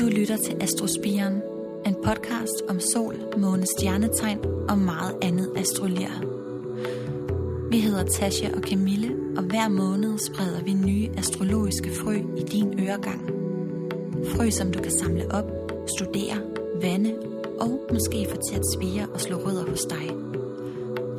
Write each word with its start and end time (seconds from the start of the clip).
Du 0.00 0.06
lytter 0.06 0.36
til 0.36 0.56
Astrospiren, 0.60 1.42
en 1.86 1.94
podcast 2.04 2.62
om 2.68 2.80
sol, 2.80 3.14
måne, 3.38 3.66
stjernetegn 3.66 4.38
og 4.68 4.78
meget 4.78 5.14
andet 5.22 5.52
astrolier. 5.56 6.24
Vi 7.70 7.78
hedder 7.78 8.04
Tasha 8.04 8.48
og 8.54 8.62
Camille, 8.62 9.16
og 9.36 9.42
hver 9.42 9.68
måned 9.68 10.18
spreder 10.18 10.62
vi 10.64 10.72
nye 10.72 11.08
astrologiske 11.18 11.90
frø 11.90 12.14
i 12.36 12.42
din 12.42 12.80
øregang. 12.80 13.30
Frø, 14.26 14.50
som 14.50 14.72
du 14.72 14.82
kan 14.82 14.92
samle 14.92 15.30
op, 15.30 15.72
studere, 15.98 16.36
vande 16.82 17.14
og 17.60 17.80
måske 17.92 18.26
få 18.30 18.36
til 18.50 18.56
at 18.56 18.64
spire 18.74 19.06
og 19.14 19.20
slå 19.20 19.36
rødder 19.36 19.70
hos 19.70 19.84
dig. 19.84 20.10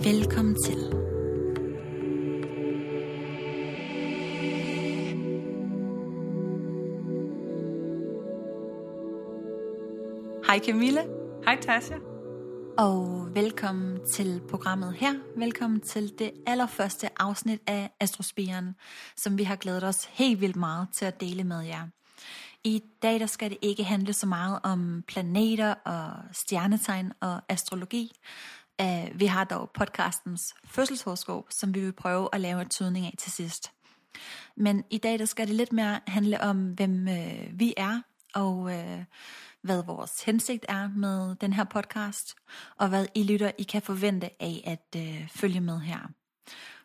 Velkommen 0.04 0.56
til. 0.66 1.01
Hej 10.52 10.60
Camille. 10.60 11.02
Hej 11.46 11.58
Tasha. 11.62 11.96
Og 12.78 13.30
velkommen 13.36 14.00
til 14.14 14.42
programmet 14.50 14.94
her. 14.94 15.14
Velkommen 15.38 15.82
til 15.82 16.14
det 16.20 16.32
allerførste 16.48 17.10
afsnit 17.22 17.60
af 17.68 17.92
Astrospiren, 18.00 18.76
som 19.16 19.38
vi 19.38 19.44
har 19.44 19.56
glædet 19.56 19.84
os 19.84 20.06
helt 20.06 20.42
vildt 20.42 20.56
meget 20.56 20.88
til 20.94 21.06
at 21.06 21.22
dele 21.22 21.44
med 21.44 21.62
jer. 21.62 21.88
I 22.64 22.84
dag 23.02 23.20
der 23.20 23.26
skal 23.26 23.50
det 23.50 23.58
ikke 23.62 23.84
handle 23.84 24.14
så 24.14 24.28
meget 24.28 24.60
om 24.64 25.04
planeter 25.08 25.74
og 25.74 26.12
stjernetegn 26.32 27.12
og 27.20 27.42
astrologi. 27.50 28.12
Øh, 28.82 29.20
vi 29.20 29.26
har 29.26 29.44
dog 29.44 29.70
podcastens 29.74 30.56
fødselshoroskop, 30.66 31.46
som 31.50 31.76
vi 31.76 31.80
vil 31.80 31.94
prøve 31.94 32.30
at 32.34 32.42
lave 32.42 32.62
en 32.62 32.70
tydning 32.70 33.06
af 33.06 33.14
til 33.18 33.32
sidst. 33.32 33.72
Men 34.56 34.84
i 34.90 34.98
dag 34.98 35.20
der 35.20 35.26
skal 35.26 35.48
det 35.48 35.56
lidt 35.56 35.74
mere 35.74 36.00
handle 36.08 36.42
om, 36.42 36.72
hvem 36.74 37.08
øh, 37.08 37.60
vi 37.60 37.74
er, 37.78 38.02
og 38.34 38.74
øh, 38.74 39.04
hvad 39.64 39.84
vores 39.84 40.24
hensigt 40.24 40.66
er 40.70 40.88
med 40.88 41.36
den 41.36 41.54
her 41.54 41.64
podcast, 41.64 42.36
og 42.76 42.90
hvad 42.90 43.06
I 43.16 43.24
lytter, 43.24 43.52
I 43.58 43.64
kan 43.64 43.82
forvente 43.82 44.30
af 44.44 44.62
at 44.66 45.02
øh, 45.02 45.30
følge 45.30 45.62
med 45.62 45.80
her. 45.80 46.00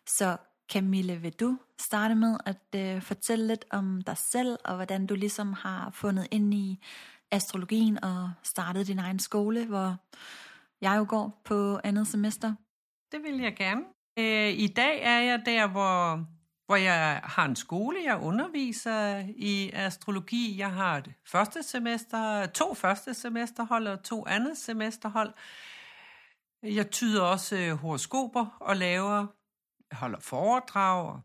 Så 0.05 0.37
Camille, 0.71 1.15
vil 1.15 1.33
du 1.33 1.57
starte 1.79 2.15
med 2.15 2.37
at 2.45 2.75
øh, 2.75 3.01
fortælle 3.01 3.47
lidt 3.47 3.65
om 3.71 4.01
dig 4.01 4.17
selv, 4.17 4.57
og 4.65 4.75
hvordan 4.75 5.05
du 5.05 5.15
ligesom 5.15 5.53
har 5.53 5.89
fundet 5.89 6.27
ind 6.31 6.53
i 6.53 6.83
astrologien 7.31 8.03
og 8.03 8.31
startet 8.43 8.87
din 8.87 8.99
egen 8.99 9.19
skole, 9.19 9.65
hvor 9.65 9.95
jeg 10.81 10.97
jo 10.97 11.05
går 11.09 11.41
på 11.45 11.79
andet 11.83 12.07
semester? 12.07 12.55
Det 13.11 13.23
vil 13.23 13.39
jeg 13.39 13.55
gerne. 13.55 13.81
Øh, 14.19 14.49
I 14.59 14.67
dag 14.67 15.01
er 15.01 15.19
jeg 15.19 15.41
der, 15.45 15.67
hvor, 15.67 16.25
hvor 16.67 16.75
jeg 16.75 17.21
har 17.23 17.45
en 17.45 17.55
skole. 17.55 17.97
Jeg 18.03 18.19
underviser 18.21 19.23
i 19.35 19.71
astrologi. 19.73 20.55
Jeg 20.57 20.71
har 20.71 20.97
et 20.97 21.13
første 21.25 21.63
semester, 21.63 22.45
to 22.45 22.73
første 22.73 23.13
semesterhold 23.13 23.87
og 23.87 24.03
to 24.03 24.27
andet 24.27 24.57
semesterhold. 24.57 25.33
Jeg 26.63 26.91
tyder 26.91 27.21
også 27.21 27.55
øh, 27.55 27.71
horoskoper 27.71 28.57
og 28.59 28.77
laver, 28.77 29.27
holder 29.91 30.19
foredrag 30.19 31.05
og 31.05 31.21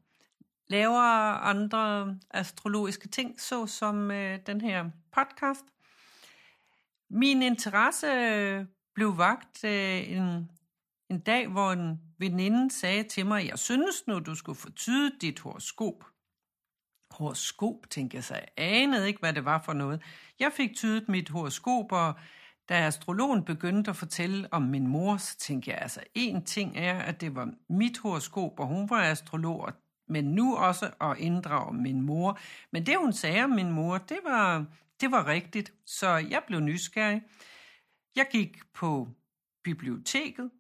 laver 0.68 1.00
andre 1.42 2.16
astrologiske 2.30 3.08
ting, 3.08 3.40
så 3.40 3.66
som 3.66 4.10
øh, 4.10 4.38
den 4.46 4.60
her 4.60 4.90
podcast. 5.12 5.64
Min 7.10 7.42
interesse 7.42 8.06
øh, 8.06 8.64
blev 8.94 9.18
vagt 9.18 9.64
øh, 9.64 10.10
en, 10.10 10.50
en 11.10 11.20
dag, 11.20 11.48
hvor 11.48 11.72
en 11.72 12.00
Veninden 12.22 12.70
sagde 12.70 13.02
til 13.02 13.26
mig, 13.26 13.48
jeg 13.48 13.58
synes 13.58 14.06
nu, 14.06 14.18
du 14.18 14.34
skulle 14.34 14.58
få 14.58 14.68
dit 15.20 15.40
horoskop. 15.40 16.04
Horoskop, 17.10 17.90
tænkte 17.90 18.14
jeg 18.14 18.24
så. 18.24 18.34
Jeg 18.34 18.44
anede 18.56 19.08
ikke, 19.08 19.20
hvad 19.20 19.32
det 19.32 19.44
var 19.44 19.62
for 19.64 19.72
noget. 19.72 20.02
Jeg 20.40 20.52
fik 20.52 20.74
tydet 20.74 21.08
mit 21.08 21.28
horoskop, 21.28 21.92
og 21.92 22.14
da 22.68 22.74
astrologen 22.74 23.44
begyndte 23.44 23.90
at 23.90 23.96
fortælle 23.96 24.48
om 24.52 24.62
min 24.62 24.86
mor, 24.86 25.16
så 25.16 25.38
tænkte 25.38 25.70
jeg, 25.70 25.78
altså 25.82 26.00
en 26.14 26.44
ting 26.44 26.76
er, 26.76 26.98
at 26.98 27.20
det 27.20 27.34
var 27.34 27.52
mit 27.68 27.98
horoskop, 27.98 28.60
og 28.60 28.66
hun 28.66 28.90
var 28.90 29.02
astrolog, 29.02 29.72
men 30.08 30.24
nu 30.24 30.56
også 30.56 30.90
at 31.00 31.18
inddrage 31.18 31.74
min 31.74 32.00
mor. 32.00 32.38
Men 32.72 32.86
det, 32.86 32.96
hun 32.98 33.12
sagde 33.12 33.44
om 33.44 33.50
min 33.50 33.72
mor, 33.72 33.98
det 33.98 34.18
var, 34.24 34.64
det 35.00 35.10
var 35.10 35.26
rigtigt, 35.26 35.72
så 35.86 36.08
jeg 36.08 36.42
blev 36.46 36.60
nysgerrig. 36.60 37.22
Jeg 38.16 38.26
gik 38.32 38.72
på 38.72 39.08
biblioteket, 39.64 40.50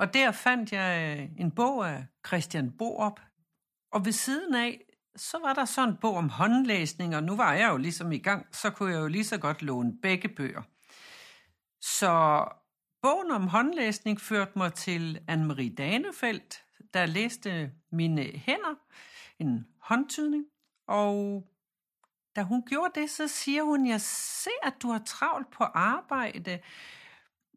og 0.00 0.14
der 0.14 0.32
fandt 0.32 0.72
jeg 0.72 1.18
øh, 1.18 1.28
en 1.38 1.50
bog 1.50 1.88
af 1.90 2.06
Christian 2.26 2.72
Borup. 2.78 3.20
Og 3.92 4.04
ved 4.04 4.12
siden 4.12 4.54
af, 4.54 4.80
så 5.16 5.38
var 5.42 5.54
der 5.54 5.64
sådan 5.64 5.88
en 5.88 5.96
bog 5.96 6.16
om 6.16 6.28
håndlæsning, 6.28 7.16
og 7.16 7.22
nu 7.22 7.36
var 7.36 7.52
jeg 7.54 7.70
jo 7.70 7.76
ligesom 7.76 8.12
i 8.12 8.18
gang, 8.18 8.46
så 8.52 8.70
kunne 8.70 8.92
jeg 8.92 9.00
jo 9.00 9.06
lige 9.06 9.24
så 9.24 9.38
godt 9.38 9.62
låne 9.62 9.92
begge 10.02 10.28
bøger. 10.28 10.62
Så 11.80 12.44
bogen 13.02 13.30
om 13.30 13.48
håndlæsning 13.48 14.20
førte 14.20 14.52
mig 14.56 14.74
til 14.74 15.20
Anne-Marie 15.30 15.74
Danefeldt, 15.74 16.64
der 16.94 17.06
læste 17.06 17.72
mine 17.92 18.22
hænder, 18.22 18.74
en 19.38 19.66
håndtydning, 19.80 20.44
og 20.86 21.44
da 22.36 22.42
hun 22.42 22.62
gjorde 22.62 23.00
det, 23.00 23.10
så 23.10 23.28
siger 23.28 23.62
hun, 23.62 23.86
jeg 23.86 24.00
ser, 24.00 24.60
at 24.62 24.74
du 24.82 24.88
har 24.88 25.02
travlt 25.06 25.50
på 25.50 25.64
arbejde, 25.64 26.58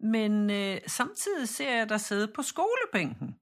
men 0.03 0.49
øh, 0.49 0.77
samtidig 0.87 1.49
ser 1.49 1.77
jeg 1.77 1.89
dig 1.89 2.01
sidde 2.01 2.27
på 2.27 2.41
skolebænken. 2.41 3.35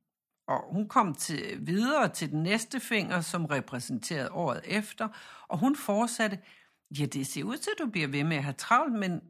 Og 0.47 0.73
hun 0.73 0.87
kom 0.87 1.15
til, 1.15 1.57
videre 1.67 2.09
til 2.09 2.31
den 2.31 2.43
næste 2.43 2.79
finger, 2.79 3.21
som 3.21 3.45
repræsenterede 3.45 4.31
året 4.31 4.61
efter, 4.65 5.07
og 5.47 5.57
hun 5.57 5.75
fortsatte, 5.75 6.39
ja, 6.99 7.05
det 7.05 7.27
ser 7.27 7.43
ud 7.43 7.57
til, 7.57 7.71
at 7.77 7.79
du 7.85 7.89
bliver 7.89 8.07
ved 8.07 8.23
med 8.23 8.37
at 8.37 8.43
have 8.43 8.53
travlt, 8.53 8.93
men 8.93 9.21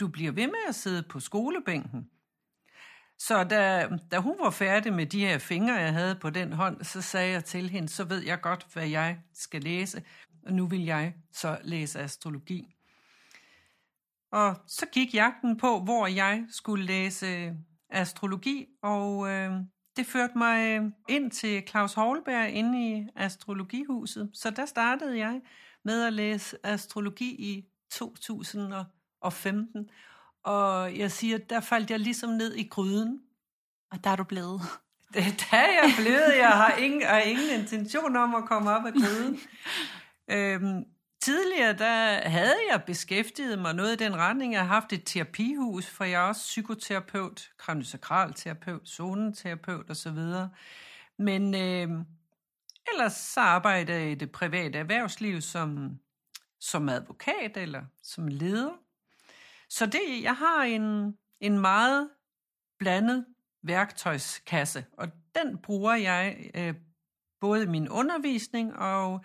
du 0.00 0.08
bliver 0.08 0.32
ved 0.32 0.46
med 0.46 0.68
at 0.68 0.74
sidde 0.74 1.02
på 1.02 1.20
skolebænken. 1.20 2.10
Så 3.18 3.44
da, 3.44 3.88
da 4.10 4.18
hun 4.18 4.36
var 4.40 4.50
færdig 4.50 4.92
med 4.92 5.06
de 5.06 5.26
her 5.26 5.38
fingre, 5.38 5.74
jeg 5.74 5.92
havde 5.92 6.16
på 6.16 6.30
den 6.30 6.52
hånd, 6.52 6.84
så 6.84 7.02
sagde 7.02 7.32
jeg 7.32 7.44
til 7.44 7.70
hende, 7.70 7.88
så 7.88 8.04
ved 8.04 8.22
jeg 8.22 8.40
godt, 8.40 8.66
hvad 8.72 8.88
jeg 8.88 9.18
skal 9.34 9.62
læse, 9.62 10.02
og 10.46 10.52
nu 10.52 10.66
vil 10.66 10.84
jeg 10.84 11.14
så 11.32 11.58
læse 11.62 12.00
astrologi. 12.00 12.76
Og 14.32 14.56
så 14.66 14.86
gik 14.92 15.14
jagten 15.14 15.56
på, 15.56 15.80
hvor 15.80 16.06
jeg 16.06 16.44
skulle 16.50 16.84
læse 16.84 17.56
astrologi, 17.90 18.66
og 18.82 19.28
øh, 19.28 19.52
det 19.96 20.06
førte 20.06 20.38
mig 20.38 20.80
ind 21.08 21.30
til 21.30 21.62
Claus 21.68 21.94
Holberg 21.94 22.50
inde 22.50 22.90
i 22.90 23.06
astrologihuset. 23.16 24.30
Så 24.34 24.50
der 24.50 24.66
startede 24.66 25.18
jeg 25.18 25.40
med 25.84 26.02
at 26.02 26.12
læse 26.12 26.66
astrologi 26.66 27.30
i 27.30 27.64
2015. 27.90 29.90
Og 30.44 30.98
jeg 30.98 31.10
siger, 31.10 31.38
der 31.38 31.60
faldt 31.60 31.90
jeg 31.90 31.98
ligesom 31.98 32.30
ned 32.30 32.54
i 32.54 32.68
gryden. 32.68 33.20
Og 33.90 34.04
der 34.04 34.10
er 34.10 34.16
du 34.16 34.24
blevet. 34.24 34.60
Det, 35.14 35.24
der 35.50 35.56
er 35.56 35.72
jeg 35.82 35.92
blevet. 35.98 36.38
Jeg 36.38 36.50
har 36.50 36.76
ingen, 36.76 37.02
har 37.02 37.20
ingen 37.20 37.60
intention 37.60 38.16
om 38.16 38.34
at 38.34 38.44
komme 38.44 38.70
op 38.70 38.86
af 38.86 38.92
gryden. 38.92 39.38
øhm, 40.36 40.84
tidligere 41.22 41.72
der 41.72 42.28
havde 42.28 42.56
jeg 42.70 42.82
beskæftiget 42.86 43.58
mig 43.58 43.74
noget 43.74 43.92
i 43.92 44.04
den 44.04 44.16
retning. 44.16 44.52
Jeg 44.52 44.60
har 44.60 44.74
haft 44.74 44.92
et 44.92 45.02
terapihus, 45.04 45.86
for 45.86 46.04
jeg 46.04 46.22
er 46.22 46.28
også 46.28 46.40
psykoterapeut, 46.40 47.50
kraniosakralterapeut, 47.58 48.88
zoneterapeut 48.88 49.90
osv. 49.90 50.18
Men 51.18 51.54
øh, 51.54 52.04
ellers 52.92 53.12
så 53.12 53.40
arbejder 53.40 53.94
jeg 53.94 54.10
i 54.10 54.14
det 54.14 54.32
private 54.32 54.78
erhvervsliv 54.78 55.40
som, 55.40 55.98
som 56.60 56.88
advokat 56.88 57.56
eller 57.56 57.82
som 58.02 58.28
leder. 58.28 58.72
Så 59.68 59.86
det, 59.86 60.22
jeg 60.22 60.36
har 60.36 60.62
en, 60.62 61.16
en 61.40 61.58
meget 61.58 62.10
blandet 62.78 63.26
værktøjskasse, 63.62 64.84
og 64.92 65.08
den 65.34 65.58
bruger 65.58 65.94
jeg 65.94 66.50
øh, 66.54 66.74
både 67.40 67.62
i 67.62 67.66
min 67.66 67.88
undervisning 67.88 68.76
og 68.76 69.24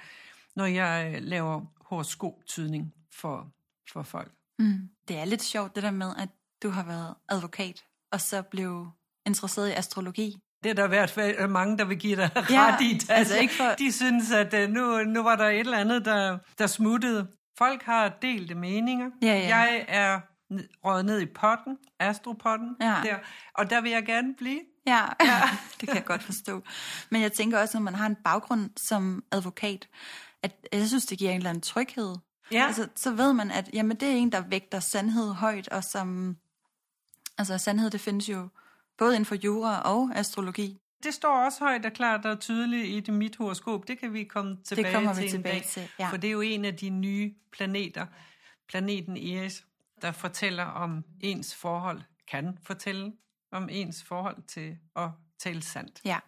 når 0.56 0.66
jeg 0.66 1.22
laver 1.22 1.66
horoskoptydning 1.90 2.94
for, 3.14 3.48
for 3.94 4.04
folk. 4.04 4.32
Mm. 4.60 4.90
Det 5.08 5.18
er 5.18 5.26
lidt 5.26 5.44
sjovt 5.44 5.76
det 5.76 5.84
der 5.84 5.92
med, 5.92 6.14
at 6.18 6.30
du 6.64 6.70
har 6.70 6.84
været 6.84 7.16
advokat, 7.30 7.84
og 8.12 8.22
så 8.22 8.42
blev 8.42 8.88
interesseret 9.26 9.70
i 9.70 9.72
astrologi. 9.72 10.36
Det 10.64 10.70
er 10.70 10.74
der 10.74 10.86
i 10.86 10.88
hvert 10.88 11.10
fald 11.12 11.48
mange, 11.48 11.78
der 11.78 11.86
vil 11.86 11.98
give 12.00 12.16
dig 12.16 12.30
Ja, 12.36 12.42
ret 12.76 12.82
i. 12.82 12.94
Altså, 12.94 13.14
altså 13.14 13.38
ikke 13.38 13.54
for- 13.54 13.76
De 13.78 13.92
synes, 13.92 14.32
at 14.32 14.54
øh, 14.54 14.70
nu, 14.70 15.04
nu 15.04 15.24
var 15.24 15.36
der 15.36 15.48
et 15.50 15.60
eller 15.60 15.78
andet, 15.78 16.06
der, 16.06 16.38
der 16.58 16.68
smuttede. 16.68 17.28
Folk 17.58 17.84
har 17.84 18.10
delte 18.22 18.56
meninger. 18.56 19.10
Ja, 19.22 19.28
ja. 19.28 19.58
Jeg 19.58 19.86
er 19.88 20.20
røget 20.86 21.06
ned 21.06 21.22
i 21.22 21.26
potten, 21.26 21.78
astropotten, 22.00 22.76
Ja. 22.82 22.96
der, 23.04 23.16
og 23.54 23.70
der 23.70 23.82
vil 23.82 23.92
jeg 23.92 24.06
gerne 24.06 24.36
blive. 24.38 24.60
Ja, 24.88 25.06
ja. 25.22 25.42
det 25.82 25.88
kan 25.90 25.96
jeg 25.98 26.06
godt 26.06 26.24
forstå. 26.24 26.64
Men 27.12 27.22
jeg 27.22 27.34
tænker 27.34 27.60
også, 27.60 27.78
når 27.78 27.84
man 27.84 27.96
har 27.96 28.06
en 28.06 28.16
baggrund 28.24 28.70
som 28.78 29.24
advokat, 29.32 29.88
at 30.44 30.68
jeg 30.74 30.88
synes, 30.88 31.06
det 31.06 31.18
giver 31.18 31.32
en 31.32 31.38
eller 31.38 31.50
anden 31.50 31.62
tryghed. 31.62 32.16
Ja. 32.52 32.66
Altså, 32.68 32.88
så 32.96 33.12
ved 33.12 33.34
man, 33.34 33.52
at 33.52 33.70
jamen, 33.74 33.98
det 33.98 34.08
er 34.08 34.16
en, 34.16 34.32
der 34.32 34.42
vægter 34.42 34.80
sandhed 34.80 35.34
højt, 35.34 35.68
og 35.68 35.84
som... 35.84 36.38
Altså, 37.38 37.58
sandhed, 37.58 37.90
det 37.90 38.02
findes 38.02 38.30
jo 38.30 38.48
både 38.98 39.16
inden 39.16 39.26
for 39.26 39.36
jura 39.36 39.82
og 39.82 40.12
astrologi. 40.16 40.80
Det 41.04 41.14
står 41.14 41.46
også 41.46 41.60
højt 41.60 41.86
og 41.86 41.94
klart 41.94 42.26
og 42.26 42.40
tydeligt 42.40 42.88
i 42.88 43.00
det 43.00 43.14
mit 43.14 43.36
horoskop. 43.36 43.88
Det 43.88 44.00
kan 44.00 44.14
vi 44.14 44.24
komme 44.24 44.58
tilbage 44.64 44.94
kommer 44.94 45.14
vi 45.14 45.16
til 45.16 45.26
en 45.26 45.32
tilbage 45.32 45.60
dag, 45.60 45.68
til, 45.68 45.90
ja. 46.00 46.10
For 46.10 46.18
det 46.18 46.28
er 46.28 46.32
jo 46.32 46.42
en 46.42 46.66
af 46.66 46.76
de 46.76 46.90
nye 46.90 47.34
planeter. 47.52 48.06
planeten 48.68 49.18
Eris, 49.18 49.66
der 50.02 50.12
fortæller 50.12 50.64
om 50.64 51.04
ens 51.22 51.56
forhold, 51.56 52.02
kan 52.32 52.58
fortælle 52.64 53.14
om 53.52 53.70
ens 53.72 54.04
forhold 54.04 54.44
til 54.48 54.78
at 54.96 55.10
tale 55.40 55.62
sandt. 55.62 56.02
Ja, 56.06 56.20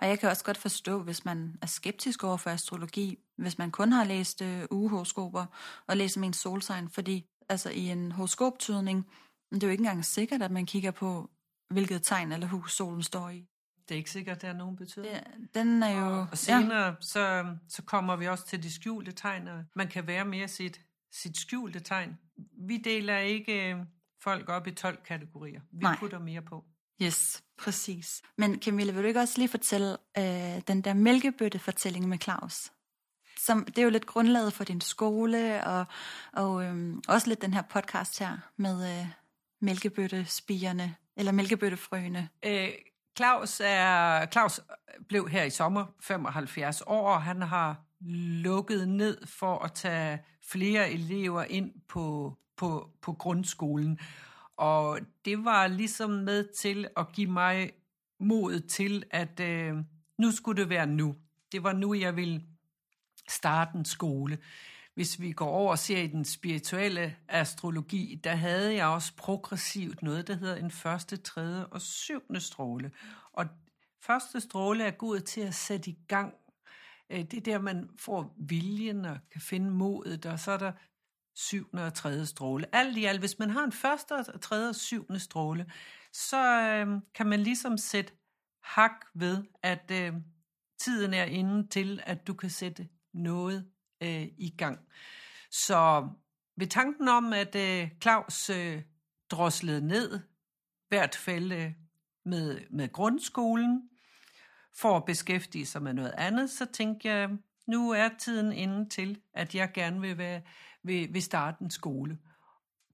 og 0.00 0.08
jeg 0.08 0.18
kan 0.18 0.28
også 0.28 0.44
godt 0.44 0.58
forstå, 0.58 1.02
hvis 1.02 1.24
man 1.24 1.58
er 1.62 1.66
skeptisk 1.66 2.24
over 2.24 2.36
for 2.36 2.50
astrologi, 2.50 3.18
hvis 3.36 3.58
man 3.58 3.70
kun 3.70 3.92
har 3.92 4.04
læst 4.04 4.42
uh, 4.42 4.62
ugehoroskoper 4.70 5.46
og 5.86 5.96
læst 5.96 6.16
om 6.16 6.24
ens 6.24 6.36
solsign, 6.36 6.88
fordi 6.88 7.26
altså 7.48 7.70
i 7.70 7.88
en 7.88 8.12
horoskoptydning, 8.12 9.06
det 9.52 9.62
er 9.62 9.66
jo 9.66 9.70
ikke 9.70 9.80
engang 9.80 10.04
sikkert, 10.04 10.42
at 10.42 10.50
man 10.50 10.66
kigger 10.66 10.90
på, 10.90 11.30
hvilket 11.70 12.02
tegn 12.02 12.32
eller 12.32 12.46
hus 12.46 12.72
solen 12.76 13.02
står 13.02 13.28
i. 13.28 13.46
Det 13.88 13.94
er 13.94 13.96
ikke 13.96 14.10
sikkert, 14.10 14.36
at 14.36 14.42
det 14.42 14.48
har 14.48 14.56
nogen 14.56 14.76
betydning. 14.76 15.14
Det, 15.14 15.54
den 15.54 15.82
er 15.82 15.98
jo... 16.00 16.26
Og 16.30 16.38
senere, 16.38 16.84
ja. 16.84 16.94
så, 17.00 17.54
så 17.68 17.82
kommer 17.82 18.16
vi 18.16 18.28
også 18.28 18.46
til 18.46 18.62
de 18.62 18.72
skjulte 18.72 19.12
tegn, 19.12 19.48
og 19.48 19.64
man 19.74 19.88
kan 19.88 20.06
være 20.06 20.24
mere 20.24 20.48
sit, 20.48 20.80
sit 21.12 21.36
skjulte 21.36 21.80
tegn. 21.80 22.18
Vi 22.58 22.76
deler 22.76 23.18
ikke 23.18 23.74
øh, 23.74 23.78
folk 24.22 24.48
op 24.48 24.66
i 24.66 24.70
12 24.70 24.98
kategorier. 25.04 25.60
Vi 25.72 25.82
Nej. 25.82 25.96
putter 25.98 26.18
mere 26.18 26.42
på. 26.42 26.64
Yes, 27.02 27.42
præcis. 27.58 28.22
Men 28.36 28.62
Camilla, 28.62 28.92
vil 28.92 29.02
du 29.02 29.08
ikke 29.08 29.20
også 29.20 29.34
lige 29.38 29.48
fortælle 29.48 29.96
øh, 30.18 30.62
den 30.68 30.80
der 30.80 30.94
mælkebøtte-fortælling 30.94 32.08
med 32.08 32.18
Claus? 32.18 32.72
Som, 33.38 33.64
det 33.64 33.78
er 33.78 33.82
jo 33.82 33.90
lidt 33.90 34.06
grundlaget 34.06 34.52
for 34.52 34.64
din 34.64 34.80
skole, 34.80 35.64
og, 35.66 35.84
og 36.32 36.64
øhm, 36.64 37.02
også 37.08 37.28
lidt 37.28 37.42
den 37.42 37.54
her 37.54 37.62
podcast 37.62 38.18
her 38.18 38.38
med 38.56 39.00
øh, 39.00 39.06
mælkebøttespigerne, 39.60 40.96
eller 41.16 41.32
mælkebøttefrøene. 41.32 42.28
Øh, 42.42 42.68
Claus, 43.16 43.60
er, 43.64 44.26
Claus 44.26 44.60
blev 45.08 45.28
her 45.28 45.44
i 45.44 45.50
sommer 45.50 45.86
75 46.00 46.82
år, 46.86 47.14
og 47.14 47.22
han 47.22 47.42
har 47.42 47.76
lukket 48.42 48.88
ned 48.88 49.26
for 49.26 49.58
at 49.58 49.72
tage 49.72 50.22
flere 50.50 50.90
elever 50.90 51.44
ind 51.44 51.72
på, 51.88 52.34
på, 52.56 52.90
på 53.02 53.12
grundskolen. 53.12 53.98
Og 54.56 55.00
det 55.24 55.44
var 55.44 55.66
ligesom 55.66 56.10
med 56.10 56.44
til 56.54 56.88
at 56.96 57.12
give 57.12 57.30
mig 57.30 57.72
mod 58.18 58.60
til, 58.60 59.04
at 59.10 59.40
øh, 59.40 59.76
nu 60.18 60.30
skulle 60.30 60.62
det 60.62 60.70
være 60.70 60.86
nu. 60.86 61.14
Det 61.52 61.62
var 61.62 61.72
nu, 61.72 61.94
jeg 61.94 62.16
ville 62.16 62.42
starte 63.28 63.78
en 63.78 63.84
skole. 63.84 64.38
Hvis 64.94 65.20
vi 65.20 65.32
går 65.32 65.48
over 65.48 65.70
og 65.70 65.78
ser 65.78 65.98
i 65.98 66.06
den 66.06 66.24
spirituelle 66.24 67.16
astrologi, 67.28 68.20
der 68.24 68.34
havde 68.34 68.74
jeg 68.74 68.86
også 68.86 69.12
progressivt 69.16 70.02
noget, 70.02 70.28
der 70.28 70.34
hedder 70.34 70.56
en 70.56 70.70
første, 70.70 71.16
tredje 71.16 71.64
og 71.64 71.80
syvende 71.80 72.40
stråle. 72.40 72.90
Og 73.32 73.46
første 74.00 74.40
stråle 74.40 74.84
er 74.84 74.90
god 74.90 75.20
til 75.20 75.40
at 75.40 75.54
sætte 75.54 75.90
i 75.90 75.98
gang. 76.08 76.34
Øh, 77.10 77.18
det 77.18 77.34
er 77.34 77.40
der, 77.40 77.58
man 77.58 77.90
får 77.98 78.34
viljen 78.36 79.04
og 79.04 79.18
kan 79.32 79.40
finde 79.40 79.70
modet, 79.70 80.26
og 80.26 80.40
så 80.40 80.50
er 80.50 80.58
der 80.58 80.72
syvende 81.36 81.86
og 81.86 81.94
tredje 81.94 82.26
stråle. 82.26 82.74
Alt 82.74 82.96
i 82.96 83.04
alt, 83.04 83.20
hvis 83.20 83.38
man 83.38 83.50
har 83.50 83.64
en 83.64 83.72
første, 83.72 84.12
og 84.12 84.40
tredje 84.40 84.68
og 84.68 84.74
syvende 84.74 85.20
stråle, 85.20 85.66
så 86.12 86.60
øh, 86.60 87.02
kan 87.14 87.26
man 87.26 87.40
ligesom 87.40 87.78
sætte 87.78 88.12
hak 88.62 89.06
ved, 89.14 89.44
at 89.62 89.90
øh, 89.92 90.12
tiden 90.78 91.14
er 91.14 91.24
inde 91.24 91.68
til, 91.68 92.00
at 92.06 92.26
du 92.26 92.34
kan 92.34 92.50
sætte 92.50 92.88
noget 93.14 93.70
øh, 94.02 94.26
i 94.38 94.54
gang. 94.58 94.78
Så 95.50 96.08
ved 96.56 96.66
tanken 96.66 97.08
om, 97.08 97.32
at 97.32 97.54
øh, 97.54 97.90
Claus 98.02 98.50
øh, 98.50 98.82
droslede 99.30 99.86
ned, 99.86 100.20
hvert 100.88 101.14
fald 101.14 101.52
øh, 101.52 101.72
med, 102.24 102.60
med 102.70 102.92
grundskolen, 102.92 103.88
for 104.74 104.96
at 104.96 105.04
beskæftige 105.04 105.66
sig 105.66 105.82
med 105.82 105.92
noget 105.92 106.14
andet, 106.18 106.50
så 106.50 106.66
tænkte 106.72 107.08
jeg, 107.08 107.30
nu 107.66 107.90
er 107.90 108.08
tiden 108.18 108.52
inde 108.52 108.88
til, 108.88 109.20
at 109.34 109.54
jeg 109.54 109.72
gerne 109.72 110.00
vil, 110.00 110.18
være, 110.18 110.42
vil, 110.86 111.14
vil 111.14 111.22
starte 111.22 111.62
en 111.62 111.70
skole. 111.70 112.18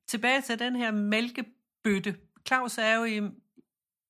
Tilbage 0.06 0.40
til 0.40 0.58
den 0.58 0.76
her 0.76 0.90
mælkebøtte. 0.90 2.16
Claus 2.46 2.78
er 2.78 2.94
jo 2.94 3.04
i, 3.04 3.30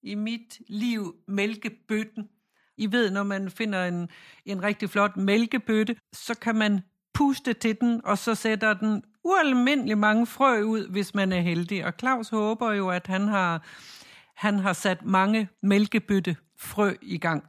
i 0.03 0.15
mit 0.15 0.61
liv 0.69 1.17
mælkebøtten. 1.29 2.29
I 2.77 2.93
ved, 2.93 3.11
når 3.11 3.23
man 3.23 3.51
finder 3.51 3.85
en, 3.85 4.09
en 4.45 4.63
rigtig 4.63 4.91
flot 4.91 5.17
mælkebøtte, 5.17 5.97
så 6.13 6.39
kan 6.39 6.55
man 6.55 6.81
puste 7.15 7.53
til 7.53 7.81
den, 7.81 8.01
og 8.05 8.19
så 8.19 8.35
sætter 8.35 8.75
den 8.75 9.03
ualmindelig 9.25 9.99
mange 9.99 10.27
frø 10.27 10.63
ud, 10.63 10.89
hvis 10.89 11.15
man 11.15 11.33
er 11.33 11.41
heldig. 11.41 11.87
Og 11.87 11.93
Claus 11.99 12.29
håber 12.29 12.73
jo, 12.73 12.91
at 12.91 13.07
han 13.07 13.29
har, 13.29 13.63
han 14.35 14.59
har 14.59 14.73
sat 14.73 15.05
mange 15.05 15.49
mælkebøtte 15.63 16.37
frø 16.59 16.95
i 17.03 17.19
gang. 17.19 17.45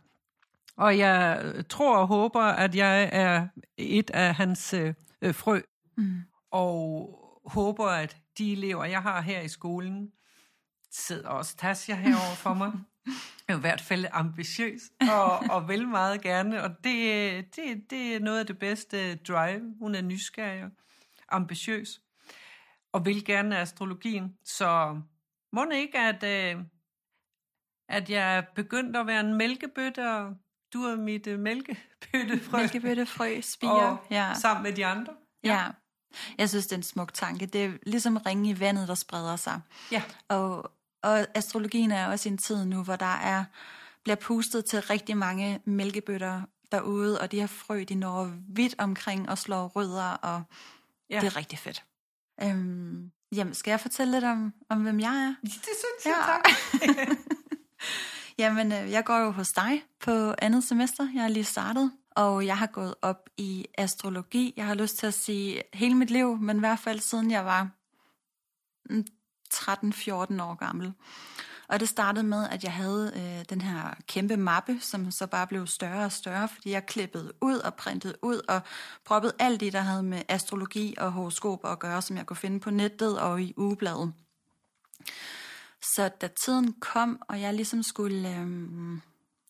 Og 0.78 0.98
jeg 0.98 1.54
tror 1.70 1.98
og 1.98 2.08
håber, 2.08 2.42
at 2.42 2.76
jeg 2.76 3.10
er 3.12 3.48
et 3.78 4.10
af 4.10 4.36
hans 4.36 4.74
øh, 4.74 4.94
frø. 5.34 5.62
Mm. 5.98 6.22
Og 6.52 7.20
håber, 7.46 7.88
at 7.88 8.18
de 8.38 8.52
elever, 8.52 8.86
jeg 8.86 9.02
har 9.02 9.22
her 9.22 9.42
i 9.42 9.48
skolen, 9.48 10.12
sidder 10.92 11.30
også 11.30 11.58
Tasja 11.58 11.96
herover 11.96 12.36
for 12.36 12.54
mig. 12.54 12.72
er 13.48 13.58
i 13.58 13.60
hvert 13.60 13.82
fald 13.82 14.06
ambitiøs 14.12 14.82
og, 15.12 15.40
og 15.50 15.68
vil 15.68 15.88
meget 15.88 16.22
gerne. 16.22 16.64
Og 16.64 16.84
det, 16.84 17.56
det, 17.56 17.90
det 17.90 18.16
er 18.16 18.20
noget 18.20 18.40
af 18.40 18.46
det 18.46 18.60
bedste 18.60 19.16
drive. 19.16 19.76
Hun 19.80 19.96
er 19.96 20.02
nysgerrig 20.02 20.64
og 20.64 20.72
ambitiøs 21.30 22.02
og 22.92 23.06
vil 23.06 23.26
gerne 23.26 23.58
astrologien. 23.58 24.38
Så 24.46 25.02
må 25.52 25.66
det 25.66 25.76
ikke, 25.76 26.00
at, 26.00 26.24
øh, 26.24 26.64
at 27.90 28.10
jeg 28.10 28.38
er 28.38 28.42
begyndt 28.56 28.98
at 28.98 29.08
være 29.08 29.20
en 29.20 29.34
mælkebøtte, 29.34 30.12
og 30.12 30.36
du 30.74 30.84
er 30.84 30.96
mit 30.96 31.28
uh, 31.28 31.40
mælkebøttefrø. 31.40 32.58
Mælkebøttefrø, 32.58 33.42
spiger. 33.42 34.06
ja. 34.12 34.34
Sammen 34.34 34.64
med 34.64 34.74
de 34.74 34.86
andre. 34.86 35.14
Ja. 35.44 35.54
ja. 35.54 35.68
Jeg 36.38 36.50
synes, 36.50 36.66
det 36.66 36.72
er 36.72 36.78
en 36.78 36.84
smuk 36.84 37.14
tanke. 37.14 37.46
Det 37.46 37.66
er 37.66 37.72
ligesom 37.86 38.18
ringe 38.18 38.50
i 38.50 38.60
vandet, 38.60 38.88
der 38.88 38.96
spreder 38.96 39.36
sig. 39.36 39.62
Ja. 39.92 40.02
Og 40.28 40.72
og 41.04 41.28
astrologien 41.34 41.92
er 41.92 42.08
også 42.08 42.30
i 42.30 42.32
en 42.32 42.38
tid 42.38 42.66
nu, 42.66 42.84
hvor 42.84 42.96
der 42.96 43.06
er 43.06 43.44
bliver 44.04 44.16
pustet 44.16 44.66
til 44.66 44.82
rigtig 44.82 45.18
mange 45.18 45.62
mælkebøtter 45.66 46.42
derude, 46.72 47.22
og 47.22 47.32
de 47.32 47.40
her 47.40 47.48
frø, 47.48 47.84
de 47.90 47.96
når 47.96 48.32
vidt 48.48 48.76
omkring 48.78 49.30
og 49.30 49.38
slår 49.38 49.68
rødder, 49.68 50.10
og 50.12 50.44
ja. 51.10 51.20
det 51.20 51.28
er 51.28 51.38
rigtig 51.38 51.60
fedt. 51.60 51.84
Øhm, 52.44 53.12
jamen, 53.36 53.54
skal 53.54 53.72
jeg 53.72 53.80
fortælle 53.80 54.14
lidt 54.14 54.24
om, 54.24 54.54
om 54.70 54.82
hvem 54.82 55.00
jeg 55.00 55.16
er? 55.16 55.36
Det 55.48 55.52
synes 55.54 56.06
jeg, 56.06 56.42
ja. 56.84 56.88
tak. 56.88 57.18
jamen, 58.42 58.72
øh, 58.72 58.92
jeg 58.92 59.06
går 59.06 59.18
jo 59.18 59.32
hos 59.32 59.52
dig 59.52 59.84
på 60.00 60.34
andet 60.38 60.64
semester. 60.64 61.08
Jeg 61.16 61.24
er 61.24 61.28
lige 61.28 61.44
startet, 61.44 61.92
og 62.16 62.46
jeg 62.46 62.58
har 62.58 62.68
gået 62.68 62.96
op 63.02 63.30
i 63.38 63.66
astrologi. 63.78 64.54
Jeg 64.58 64.66
har 64.66 64.74
lyst 64.74 64.98
til 64.98 65.08
at 65.08 65.14
sige 65.14 65.64
hele 65.74 65.96
mit 65.96 66.12
liv, 66.12 66.38
men 66.38 66.58
i 66.58 66.60
hvert 66.60 66.80
fald 66.80 67.00
siden 67.00 67.32
jeg 67.32 67.46
var 67.46 67.70
mm, 68.90 69.06
13-14 69.54 70.12
år 70.44 70.56
gammel. 70.56 70.94
Og 71.68 71.80
det 71.80 71.90
startede 71.90 72.26
med, 72.26 72.50
at 72.50 72.64
jeg 72.64 72.74
havde 72.74 73.12
øh, 73.16 73.46
den 73.50 73.62
her 73.62 73.96
kæmpe 74.08 74.38
mappe, 74.38 74.80
som 74.80 75.12
så 75.12 75.28
bare 75.28 75.48
blev 75.48 75.68
større 75.68 76.06
og 76.06 76.12
større, 76.12 76.48
fordi 76.48 76.72
jeg 76.72 76.86
klippede 76.86 77.34
ud 77.42 77.58
og 77.58 77.74
printede 77.76 78.16
ud 78.22 78.42
og 78.48 78.62
proppede 79.06 79.34
alt 79.40 79.60
det, 79.60 79.74
der 79.74 79.80
havde 79.80 80.04
med 80.04 80.22
astrologi 80.30 80.96
og 80.98 81.12
horoskoper 81.12 81.68
at 81.68 81.80
gøre, 81.80 82.02
som 82.02 82.18
jeg 82.18 82.26
kunne 82.26 82.38
finde 82.38 82.60
på 82.60 82.70
nettet 82.70 83.20
og 83.20 83.42
i 83.42 83.54
ugebladet. 83.58 84.14
Så 85.82 86.10
da 86.22 86.28
tiden 86.28 86.74
kom, 86.74 87.22
og 87.30 87.42
jeg 87.42 87.54
ligesom 87.54 87.84
skulle 87.84 88.38
øh, 88.38 88.48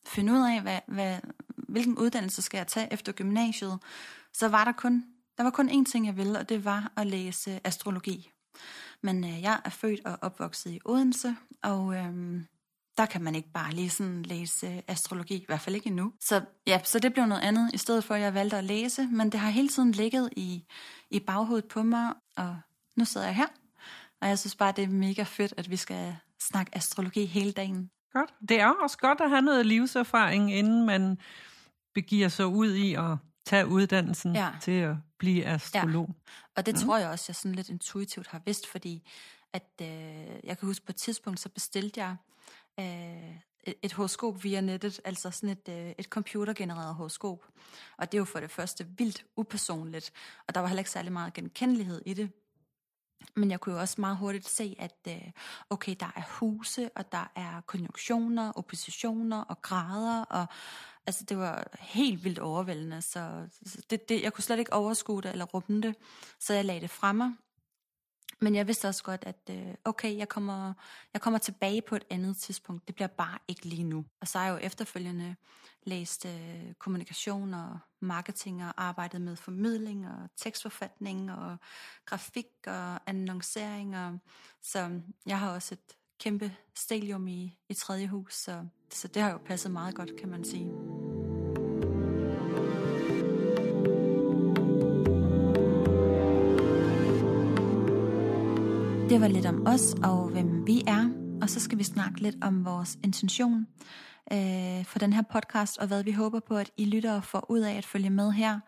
finde 0.06 0.32
ud 0.32 0.38
af, 0.38 0.62
hvad, 0.62 0.78
hvad, 0.86 1.18
hvilken 1.56 1.98
uddannelse 1.98 2.42
skal 2.42 2.58
jeg 2.58 2.66
tage 2.66 2.92
efter 2.92 3.12
gymnasiet, 3.12 3.78
så 4.32 4.48
var 4.48 4.64
der 4.64 4.72
kun, 4.72 5.04
der 5.36 5.42
var 5.42 5.50
kun 5.50 5.70
én 5.70 5.90
ting, 5.92 6.06
jeg 6.06 6.16
ville, 6.16 6.38
og 6.38 6.48
det 6.48 6.64
var 6.64 6.92
at 6.96 7.06
læse 7.06 7.60
astrologi. 7.64 8.30
Men 9.02 9.24
øh, 9.24 9.42
jeg 9.42 9.60
er 9.64 9.70
født 9.70 10.00
og 10.04 10.18
opvokset 10.20 10.70
i 10.70 10.80
Odense, 10.84 11.36
og 11.62 11.94
øh, 11.94 12.40
der 12.96 13.06
kan 13.06 13.22
man 13.22 13.34
ikke 13.34 13.52
bare 13.52 13.72
lige 13.72 13.90
sådan 13.90 14.22
læse 14.22 14.82
astrologi, 14.88 15.34
i 15.34 15.44
hvert 15.46 15.60
fald 15.60 15.76
ikke 15.76 15.86
endnu. 15.86 16.12
Så 16.20 16.44
ja, 16.66 16.80
så 16.84 16.98
det 16.98 17.12
blev 17.12 17.26
noget 17.26 17.42
andet, 17.42 17.70
i 17.74 17.78
stedet 17.78 18.04
for 18.04 18.14
at 18.14 18.20
jeg 18.20 18.34
valgte 18.34 18.56
at 18.56 18.64
læse, 18.64 19.06
men 19.06 19.32
det 19.32 19.40
har 19.40 19.50
hele 19.50 19.68
tiden 19.68 19.92
ligget 19.92 20.30
i, 20.36 20.64
i 21.10 21.20
baghovedet 21.20 21.68
på 21.68 21.82
mig, 21.82 22.14
og 22.36 22.56
nu 22.96 23.04
sidder 23.04 23.26
jeg 23.26 23.36
her, 23.36 23.46
og 24.20 24.28
jeg 24.28 24.38
synes 24.38 24.54
bare, 24.54 24.72
det 24.76 24.84
er 24.84 24.88
mega 24.88 25.22
fedt, 25.22 25.54
at 25.56 25.70
vi 25.70 25.76
skal 25.76 26.16
snakke 26.40 26.76
astrologi 26.76 27.24
hele 27.24 27.52
dagen. 27.52 27.90
Godt. 28.14 28.34
Det 28.48 28.60
er 28.60 28.68
også 28.82 28.98
godt 28.98 29.20
at 29.20 29.30
have 29.30 29.42
noget 29.42 29.66
livserfaring, 29.66 30.54
inden 30.54 30.86
man 30.86 31.18
begiver 31.94 32.28
sig 32.28 32.46
ud 32.46 32.74
i 32.74 32.94
at 32.94 33.16
tage 33.44 33.66
uddannelsen 33.66 34.34
ja. 34.34 34.50
til 34.60 34.72
at 34.72 34.96
blive 35.18 35.46
astrolog. 35.46 36.08
Ja. 36.08 36.30
Og 36.56 36.66
det 36.66 36.74
mm. 36.74 36.80
tror 36.80 36.98
jeg 36.98 37.08
også, 37.08 37.24
jeg 37.28 37.36
sådan 37.36 37.54
lidt 37.54 37.68
intuitivt 37.68 38.26
har 38.26 38.42
vidst, 38.44 38.66
fordi 38.66 39.02
at 39.52 39.70
øh, 39.82 39.88
jeg 40.44 40.58
kan 40.58 40.66
huske 40.66 40.86
på 40.86 40.92
et 40.92 40.96
tidspunkt, 40.96 41.40
så 41.40 41.48
bestilte 41.48 42.00
jeg 42.00 42.16
øh, 42.80 43.36
et, 43.64 43.74
et 43.82 43.92
horoskop 43.92 44.44
via 44.44 44.60
nettet, 44.60 45.00
altså 45.04 45.30
sådan 45.30 45.48
et, 45.48 45.68
øh, 45.68 45.92
et 45.98 46.04
computergenereret 46.04 46.94
horoskop. 46.94 47.44
Og 47.96 48.12
det 48.12 48.18
er 48.18 48.20
jo 48.20 48.24
for 48.24 48.40
det 48.40 48.50
første 48.50 48.86
vildt 48.98 49.24
upersonligt, 49.36 50.12
og 50.48 50.54
der 50.54 50.60
var 50.60 50.68
heller 50.68 50.80
ikke 50.80 50.90
særlig 50.90 51.12
meget 51.12 51.34
genkendelighed 51.34 52.02
i 52.06 52.14
det. 52.14 52.30
Men 53.36 53.50
jeg 53.50 53.60
kunne 53.60 53.74
jo 53.74 53.80
også 53.80 54.00
meget 54.00 54.16
hurtigt 54.16 54.48
se, 54.48 54.76
at 54.78 54.96
øh, 55.08 55.30
okay, 55.70 55.96
der 56.00 56.12
er 56.16 56.22
huse, 56.38 56.90
og 56.96 57.12
der 57.12 57.32
er 57.36 57.60
konjunktioner, 57.66 58.52
oppositioner 58.52 59.40
og 59.40 59.62
grader, 59.62 60.24
og 60.24 60.46
Altså, 61.06 61.24
det 61.24 61.38
var 61.38 61.64
helt 61.80 62.24
vildt 62.24 62.38
overvældende, 62.38 63.02
så 63.02 63.48
det, 63.90 64.08
det, 64.08 64.22
jeg 64.22 64.32
kunne 64.32 64.44
slet 64.44 64.58
ikke 64.58 64.72
overskue 64.72 65.22
det 65.22 65.32
eller 65.32 65.44
rumme 65.44 65.80
det. 65.80 65.94
Så 66.40 66.54
jeg 66.54 66.64
lagde 66.64 66.80
det 66.80 66.90
fra 66.90 67.12
mig, 67.12 67.32
men 68.44 68.54
jeg 68.54 68.66
vidste 68.66 68.88
også 68.88 69.02
godt, 69.02 69.24
at 69.26 69.50
øh, 69.50 69.74
okay, 69.84 70.16
jeg 70.16 70.28
kommer, 70.28 70.72
jeg 71.12 71.20
kommer 71.20 71.38
tilbage 71.38 71.82
på 71.82 71.96
et 71.96 72.04
andet 72.10 72.36
tidspunkt. 72.36 72.86
Det 72.86 72.94
bliver 72.94 73.08
bare 73.08 73.38
ikke 73.48 73.64
lige 73.64 73.84
nu. 73.84 74.04
Og 74.20 74.28
så 74.28 74.38
har 74.38 74.46
jeg 74.46 74.52
jo 74.52 74.66
efterfølgende 74.66 75.36
læst 75.82 76.26
øh, 76.26 76.74
kommunikation 76.78 77.54
og 77.54 77.78
marketing 78.00 78.64
og 78.64 78.72
arbejdet 78.76 79.20
med 79.20 79.36
formidling 79.36 80.08
og 80.08 80.28
tekstforfatning 80.36 81.32
og 81.32 81.56
grafik 82.04 82.46
og 82.66 83.00
annoncering. 83.06 83.96
Og, 83.96 84.18
så 84.62 85.00
jeg 85.26 85.38
har 85.38 85.50
også 85.50 85.74
et 85.74 85.96
kæmpe 86.20 86.52
stadium 86.74 87.28
i, 87.28 87.58
i 87.68 87.74
tredje 87.74 88.06
hus, 88.06 88.34
så, 88.34 88.66
så 88.90 89.08
det 89.08 89.22
har 89.22 89.30
jo 89.30 89.38
passet 89.38 89.72
meget 89.72 89.94
godt, 89.94 90.16
kan 90.20 90.28
man 90.28 90.44
sige. 90.44 91.03
Det 99.14 99.20
var 99.20 99.28
lidt 99.28 99.46
om 99.46 99.66
os 99.66 99.94
og 100.02 100.28
hvem 100.28 100.66
vi 100.66 100.82
er, 100.86 101.10
og 101.42 101.50
så 101.50 101.60
skal 101.60 101.78
vi 101.78 101.84
snakke 101.84 102.20
lidt 102.20 102.36
om 102.42 102.64
vores 102.64 102.98
intention 103.04 103.66
øh, 104.32 104.84
for 104.84 104.98
den 104.98 105.12
her 105.12 105.22
podcast, 105.22 105.78
og 105.78 105.86
hvad 105.86 106.02
vi 106.02 106.12
håber 106.12 106.40
på, 106.40 106.56
at 106.56 106.70
I 106.76 106.84
lytter 106.84 107.14
og 107.14 107.24
får 107.24 107.50
ud 107.50 107.60
af 107.60 107.74
at 107.74 107.86
følge 107.86 108.10
med 108.10 108.32
her, 108.32 108.60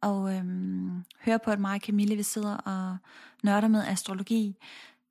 og 0.00 0.34
øh, 0.34 0.44
høre 1.20 1.38
på, 1.44 1.50
at 1.50 1.60
mig 1.60 1.74
og 1.74 1.80
Camille 1.80 2.16
vi 2.16 2.22
sidder 2.22 2.56
og 2.56 2.96
nørder 3.42 3.68
med 3.68 3.86
astrologi. 3.86 4.56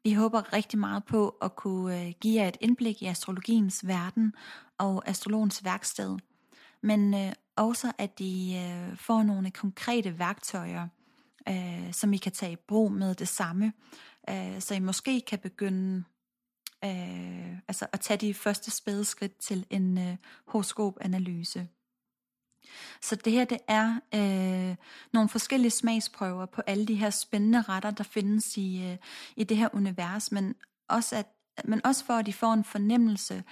Vi 0.03 0.13
håber 0.13 0.53
rigtig 0.53 0.79
meget 0.79 1.03
på 1.03 1.35
at 1.41 1.55
kunne 1.55 2.01
øh, 2.01 2.13
give 2.21 2.41
jer 2.41 2.47
et 2.47 2.57
indblik 2.61 3.01
i 3.01 3.05
astrologiens 3.05 3.87
verden 3.87 4.33
og 4.77 5.09
astrologens 5.09 5.65
værksted, 5.65 6.17
men 6.81 7.13
øh, 7.13 7.33
også 7.55 7.91
at 7.97 8.19
I 8.19 8.55
øh, 8.57 8.97
får 8.97 9.23
nogle 9.23 9.51
konkrete 9.51 10.19
værktøjer, 10.19 10.87
øh, 11.49 11.93
som 11.93 12.13
I 12.13 12.17
kan 12.17 12.31
tage 12.31 12.51
i 12.51 12.63
brug 12.67 12.91
med 12.91 13.15
det 13.15 13.27
samme, 13.27 13.73
øh, 14.29 14.61
så 14.61 14.73
I 14.73 14.79
måske 14.79 15.21
kan 15.21 15.39
begynde 15.39 16.03
øh, 16.85 17.57
altså 17.67 17.87
at 17.93 17.99
tage 17.99 18.17
de 18.17 18.33
første 18.33 18.71
spæde 18.71 19.05
skridt 19.05 19.37
til 19.37 19.65
en 19.69 19.97
øh, 19.97 20.17
horoskopanalyse. 20.47 21.67
Så 23.01 23.15
det 23.15 23.33
her 23.33 23.45
det 23.45 23.57
er 23.67 23.99
øh, 24.15 24.75
nogle 25.13 25.29
forskellige 25.29 25.71
smagsprøver 25.71 26.45
på 26.45 26.61
alle 26.67 26.85
de 26.85 26.95
her 26.95 27.09
spændende 27.09 27.61
retter, 27.61 27.91
der 27.91 28.03
findes 28.03 28.57
i, 28.57 28.83
øh, 28.83 28.97
i 29.35 29.43
det 29.43 29.57
her 29.57 29.69
univers, 29.73 30.31
men 30.31 30.55
også, 30.89 31.15
at, 31.15 31.27
men 31.65 31.85
også 31.85 32.05
for 32.05 32.13
at 32.13 32.25
de 32.25 32.33
får 32.33 32.53
en 32.53 32.63
fornemmelse 32.63 33.43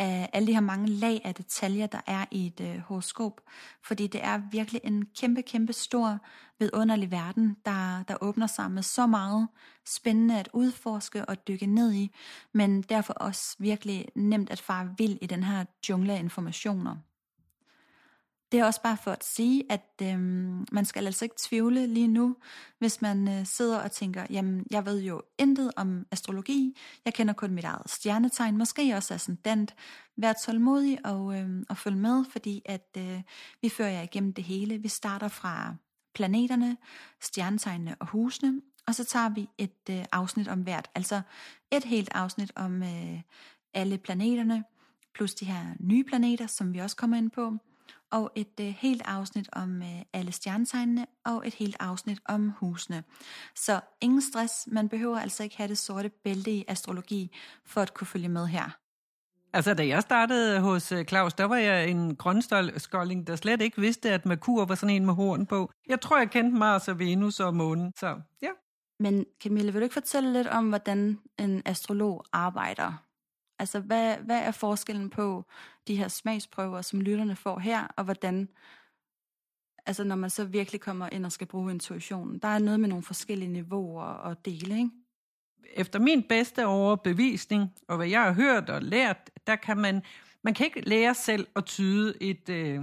af 0.00 0.30
alle 0.32 0.46
de 0.46 0.52
her 0.52 0.60
mange 0.60 0.88
lag 0.88 1.20
af 1.24 1.34
detaljer, 1.34 1.86
der 1.86 2.00
er 2.06 2.24
i 2.30 2.46
et 2.46 2.60
øh, 2.60 2.78
horoskop. 2.78 3.40
Fordi 3.82 4.06
det 4.06 4.24
er 4.24 4.40
virkelig 4.50 4.80
en 4.84 5.06
kæmpe, 5.20 5.42
kæmpe 5.42 5.72
stor, 5.72 6.18
vidunderlig 6.58 7.10
verden, 7.10 7.56
der, 7.64 8.02
der 8.08 8.16
åbner 8.20 8.46
sig 8.46 8.70
med 8.70 8.82
så 8.82 9.06
meget 9.06 9.48
spændende 9.86 10.38
at 10.38 10.48
udforske 10.52 11.24
og 11.24 11.48
dykke 11.48 11.66
ned 11.66 11.92
i, 11.92 12.14
men 12.52 12.82
derfor 12.82 13.12
også 13.12 13.56
virkelig 13.58 14.08
nemt 14.14 14.50
at 14.50 14.60
fare 14.60 14.94
vild 14.98 15.18
i 15.22 15.26
den 15.26 15.42
her 15.42 15.64
jungle 15.88 16.12
af 16.12 16.18
informationer. 16.18 16.96
Det 18.52 18.60
er 18.60 18.64
også 18.64 18.82
bare 18.82 18.96
for 18.96 19.10
at 19.10 19.24
sige, 19.24 19.64
at 19.72 20.02
øhm, 20.02 20.66
man 20.72 20.84
skal 20.84 21.06
altså 21.06 21.24
ikke 21.24 21.34
tvivle 21.38 21.86
lige 21.86 22.08
nu, 22.08 22.36
hvis 22.78 23.02
man 23.02 23.28
øh, 23.28 23.46
sidder 23.46 23.78
og 23.78 23.92
tænker, 23.92 24.26
jamen 24.30 24.66
jeg 24.70 24.86
ved 24.86 25.02
jo 25.02 25.22
intet 25.38 25.72
om 25.76 26.06
astrologi, 26.10 26.76
jeg 27.04 27.14
kender 27.14 27.34
kun 27.34 27.54
mit 27.54 27.64
eget 27.64 27.90
stjernetegn, 27.90 28.56
måske 28.56 28.94
også 28.96 29.14
ascendant. 29.14 29.74
Vær 30.16 30.32
tålmodig 30.32 31.06
og, 31.06 31.38
øhm, 31.38 31.64
og 31.68 31.76
følg 31.76 31.96
med, 31.96 32.24
fordi 32.30 32.62
at 32.64 32.88
øh, 32.98 33.22
vi 33.62 33.68
fører 33.68 33.90
jer 33.90 34.02
igennem 34.02 34.32
det 34.32 34.44
hele. 34.44 34.78
Vi 34.78 34.88
starter 34.88 35.28
fra 35.28 35.74
planeterne, 36.14 36.76
stjernetegnene 37.20 37.96
og 38.00 38.06
husene, 38.06 38.60
og 38.86 38.94
så 38.94 39.04
tager 39.04 39.28
vi 39.28 39.48
et 39.58 39.90
øh, 39.90 40.04
afsnit 40.12 40.48
om 40.48 40.62
hvert, 40.62 40.90
altså 40.94 41.20
et 41.72 41.84
helt 41.84 42.08
afsnit 42.14 42.52
om 42.56 42.82
øh, 42.82 43.20
alle 43.74 43.98
planeterne, 43.98 44.64
plus 45.14 45.34
de 45.34 45.44
her 45.44 45.64
nye 45.80 46.04
planeter, 46.04 46.46
som 46.46 46.74
vi 46.74 46.78
også 46.78 46.96
kommer 46.96 47.16
ind 47.16 47.30
på, 47.30 47.58
og 48.12 48.32
et 48.34 48.60
øh, 48.60 48.66
helt 48.66 49.02
afsnit 49.04 49.48
om 49.52 49.82
øh, 49.82 50.02
alle 50.12 50.32
stjernetegnene, 50.32 51.06
og 51.24 51.46
et 51.46 51.54
helt 51.54 51.76
afsnit 51.80 52.20
om 52.24 52.48
husene. 52.48 53.04
Så 53.54 53.80
ingen 54.00 54.22
stress, 54.22 54.68
man 54.72 54.88
behøver 54.88 55.18
altså 55.18 55.42
ikke 55.42 55.56
have 55.56 55.68
det 55.68 55.78
sorte 55.78 56.08
bælte 56.08 56.50
i 56.50 56.64
astrologi, 56.68 57.36
for 57.64 57.80
at 57.80 57.94
kunne 57.94 58.06
følge 58.06 58.28
med 58.28 58.46
her. 58.46 58.76
Altså, 59.52 59.74
da 59.74 59.86
jeg 59.86 60.02
startede 60.02 60.60
hos 60.60 60.92
øh, 60.92 61.04
Claus, 61.04 61.34
der 61.34 61.44
var 61.44 61.56
jeg 61.56 61.88
en 61.88 62.16
grønskolding, 62.16 63.26
der 63.26 63.36
slet 63.36 63.62
ikke 63.62 63.80
vidste, 63.80 64.10
at 64.10 64.26
Merkur 64.26 64.64
var 64.64 64.74
sådan 64.74 64.96
en 64.96 65.06
med 65.06 65.14
horn 65.14 65.46
på. 65.46 65.70
Jeg 65.88 66.00
tror, 66.00 66.18
jeg 66.18 66.30
kendte 66.30 66.58
Mars 66.58 66.88
og 66.88 66.98
Venus 66.98 67.40
og 67.40 67.54
månen, 67.54 67.92
så 67.96 68.20
ja. 68.42 68.50
Men 69.00 69.26
Camille, 69.42 69.72
vil 69.72 69.80
du 69.80 69.84
ikke 69.84 69.94
fortælle 69.94 70.32
lidt 70.32 70.46
om, 70.46 70.68
hvordan 70.68 71.18
en 71.38 71.62
astrolog 71.64 72.24
arbejder? 72.32 73.09
Altså, 73.60 73.80
hvad, 73.80 74.16
hvad 74.16 74.38
er 74.38 74.50
forskellen 74.50 75.10
på 75.10 75.44
de 75.88 75.96
her 75.96 76.08
smagsprøver, 76.08 76.82
som 76.82 77.00
lytterne 77.00 77.36
får 77.36 77.58
her, 77.58 77.86
og 77.96 78.04
hvordan, 78.04 78.48
altså 79.86 80.04
når 80.04 80.16
man 80.16 80.30
så 80.30 80.44
virkelig 80.44 80.80
kommer 80.80 81.08
ind 81.12 81.26
og 81.26 81.32
skal 81.32 81.46
bruge 81.46 81.72
intuitionen. 81.72 82.38
Der 82.38 82.48
er 82.48 82.58
noget 82.58 82.80
med 82.80 82.88
nogle 82.88 83.04
forskellige 83.04 83.52
niveauer 83.52 84.02
og 84.02 84.44
dele, 84.44 84.78
ikke? 84.78 84.90
Efter 85.74 85.98
min 85.98 86.22
bedste 86.22 86.66
overbevisning, 86.66 87.70
og 87.88 87.96
hvad 87.96 88.08
jeg 88.08 88.22
har 88.22 88.32
hørt 88.32 88.70
og 88.70 88.82
lært, 88.82 89.30
der 89.46 89.56
kan 89.56 89.76
man, 89.76 90.02
man 90.42 90.54
kan 90.54 90.66
ikke 90.66 90.88
lære 90.88 91.14
selv 91.14 91.46
at 91.56 91.64
tyde 91.64 92.22
et, 92.22 92.48
øh, 92.48 92.80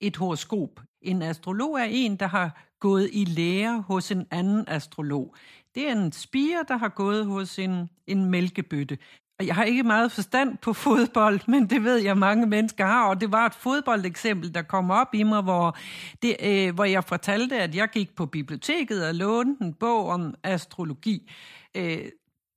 et 0.00 0.16
horoskop. 0.16 0.80
En 1.02 1.22
astrolog 1.22 1.80
er 1.80 1.84
en, 1.90 2.16
der 2.16 2.26
har 2.26 2.64
gået 2.80 3.10
i 3.12 3.24
lære 3.24 3.80
hos 3.80 4.10
en 4.10 4.26
anden 4.30 4.64
astrolog. 4.68 5.34
Det 5.74 5.88
er 5.88 5.92
en 5.92 6.12
spire, 6.12 6.64
der 6.68 6.76
har 6.76 6.88
gået 6.88 7.26
hos 7.26 7.58
en, 7.58 7.90
en 8.06 8.30
mælkebøtte. 8.30 8.98
Jeg 9.42 9.54
har 9.54 9.64
ikke 9.64 9.82
meget 9.82 10.12
forstand 10.12 10.58
på 10.58 10.72
fodbold, 10.72 11.40
men 11.52 11.70
det 11.70 11.84
ved 11.84 11.96
jeg, 11.96 12.18
mange 12.18 12.46
mennesker 12.46 12.86
har, 12.86 13.08
og 13.08 13.20
det 13.20 13.32
var 13.32 13.46
et 13.46 13.54
fodboldeksempel, 13.54 14.54
der 14.54 14.62
kom 14.62 14.90
op 14.90 15.14
i 15.14 15.22
mig, 15.22 15.42
hvor, 15.42 15.76
det, 16.22 16.36
øh, 16.42 16.74
hvor 16.74 16.84
jeg 16.84 17.04
fortalte, 17.04 17.56
at 17.56 17.74
jeg 17.74 17.88
gik 17.88 18.16
på 18.16 18.26
biblioteket 18.26 19.06
og 19.06 19.14
lånte 19.14 19.64
en 19.64 19.74
bog 19.74 20.08
om 20.08 20.34
astrologi. 20.42 21.30
Øh, 21.74 21.98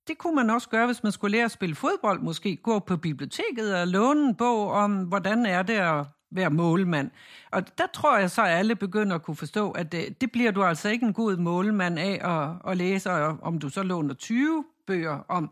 det 0.08 0.18
kunne 0.18 0.34
man 0.34 0.50
også 0.50 0.68
gøre, 0.68 0.86
hvis 0.86 1.02
man 1.02 1.12
skulle 1.12 1.36
lære 1.36 1.44
at 1.44 1.50
spille 1.50 1.74
fodbold, 1.74 2.20
måske 2.20 2.56
gå 2.56 2.78
på 2.78 2.96
biblioteket 2.96 3.76
og 3.76 3.88
låne 3.88 4.28
en 4.28 4.34
bog 4.34 4.70
om, 4.70 5.04
hvordan 5.04 5.46
er 5.46 5.62
det 5.62 5.74
at 5.74 6.04
være 6.30 6.50
målmand. 6.50 7.10
Og 7.50 7.78
der 7.78 7.86
tror 7.94 8.18
jeg 8.18 8.30
så, 8.30 8.42
at 8.42 8.48
alle 8.48 8.76
begynder 8.76 9.14
at 9.14 9.22
kunne 9.22 9.36
forstå, 9.36 9.70
at 9.70 9.92
det, 9.92 10.20
det 10.20 10.32
bliver 10.32 10.50
du 10.50 10.64
altså 10.64 10.88
ikke 10.88 11.06
en 11.06 11.12
god 11.12 11.36
målmand 11.36 11.98
af 11.98 12.20
at, 12.22 12.70
at 12.70 12.76
læse, 12.76 13.12
om 13.42 13.58
du 13.58 13.68
så 13.68 13.82
låner 13.82 14.14
20 14.14 14.64
bøger 14.86 15.18
om 15.28 15.50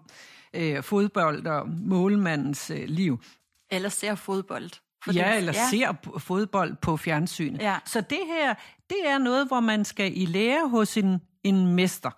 øh, 0.55 0.83
fodbold 0.83 1.47
og 1.47 1.69
målmandens 1.69 2.71
øh, 2.71 2.85
liv. 2.89 3.23
Eller 3.71 3.89
ser 3.89 4.15
fodbold. 4.15 4.71
For 5.05 5.13
ja, 5.13 5.31
det, 5.31 5.37
eller 5.37 5.53
ja. 5.53 5.71
ser 5.71 6.19
fodbold 6.19 6.77
på 6.77 6.97
fjernsyn. 6.97 7.57
Ja. 7.57 7.79
Så 7.85 8.01
det 8.01 8.19
her, 8.27 8.55
det 8.91 8.99
er 9.07 9.19
noget, 9.19 9.47
hvor 9.47 9.61
man 9.61 9.85
skal 9.85 10.19
i 10.19 10.27
lære 10.27 10.69
hos 10.69 10.97
en, 10.97 11.21
en 11.45 11.75
mester. 11.75 12.11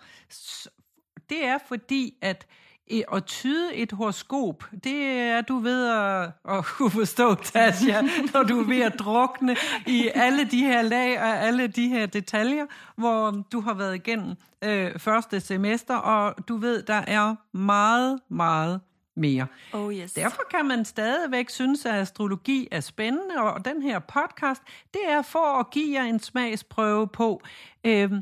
Det 1.29 1.45
er 1.45 1.59
fordi, 1.69 2.15
at 2.23 2.47
at 3.13 3.25
tyde 3.25 3.75
et 3.75 3.93
horoskop, 3.93 4.65
det 4.85 5.03
er 5.05 5.41
du 5.41 5.59
ved 5.59 5.89
at, 5.89 6.31
at 6.49 6.65
kunne 6.65 6.91
forstå, 6.91 7.35
Tasja, 7.35 8.03
når 8.35 8.43
du 8.43 8.61
er 8.61 8.67
ved 8.67 8.81
at 8.81 8.99
drukne 8.99 9.57
i 9.87 10.11
alle 10.15 10.45
de 10.45 10.59
her 10.59 10.83
lag 10.83 11.21
og 11.21 11.29
alle 11.29 11.67
de 11.67 11.89
her 11.89 12.07
detaljer, 12.07 12.67
hvor 12.97 13.45
du 13.53 13.61
har 13.61 13.75
været 13.75 13.95
igennem 13.95 14.35
øh, 14.65 14.99
første 14.99 15.41
semester, 15.41 15.97
og 15.97 16.49
du 16.49 16.57
ved, 16.57 16.83
der 16.83 17.03
er 17.07 17.57
meget, 17.57 18.21
meget 18.29 18.81
mere. 19.17 19.47
Oh 19.73 19.95
yes. 19.95 20.13
Derfor 20.13 20.43
kan 20.51 20.67
man 20.67 20.85
stadigvæk 20.85 21.51
synes, 21.51 21.87
at 21.87 21.95
astrologi 21.95 22.69
er 22.71 22.81
spændende, 22.81 23.37
og 23.37 23.65
den 23.65 23.83
her 23.83 23.99
podcast, 23.99 24.63
det 24.95 25.01
er 25.09 25.23
for 25.23 25.59
at 25.61 25.71
give 25.71 26.01
jer 26.01 26.05
en 26.05 26.21
smagsprøve 26.21 27.09
på, 27.09 27.43
øh, 27.85 28.13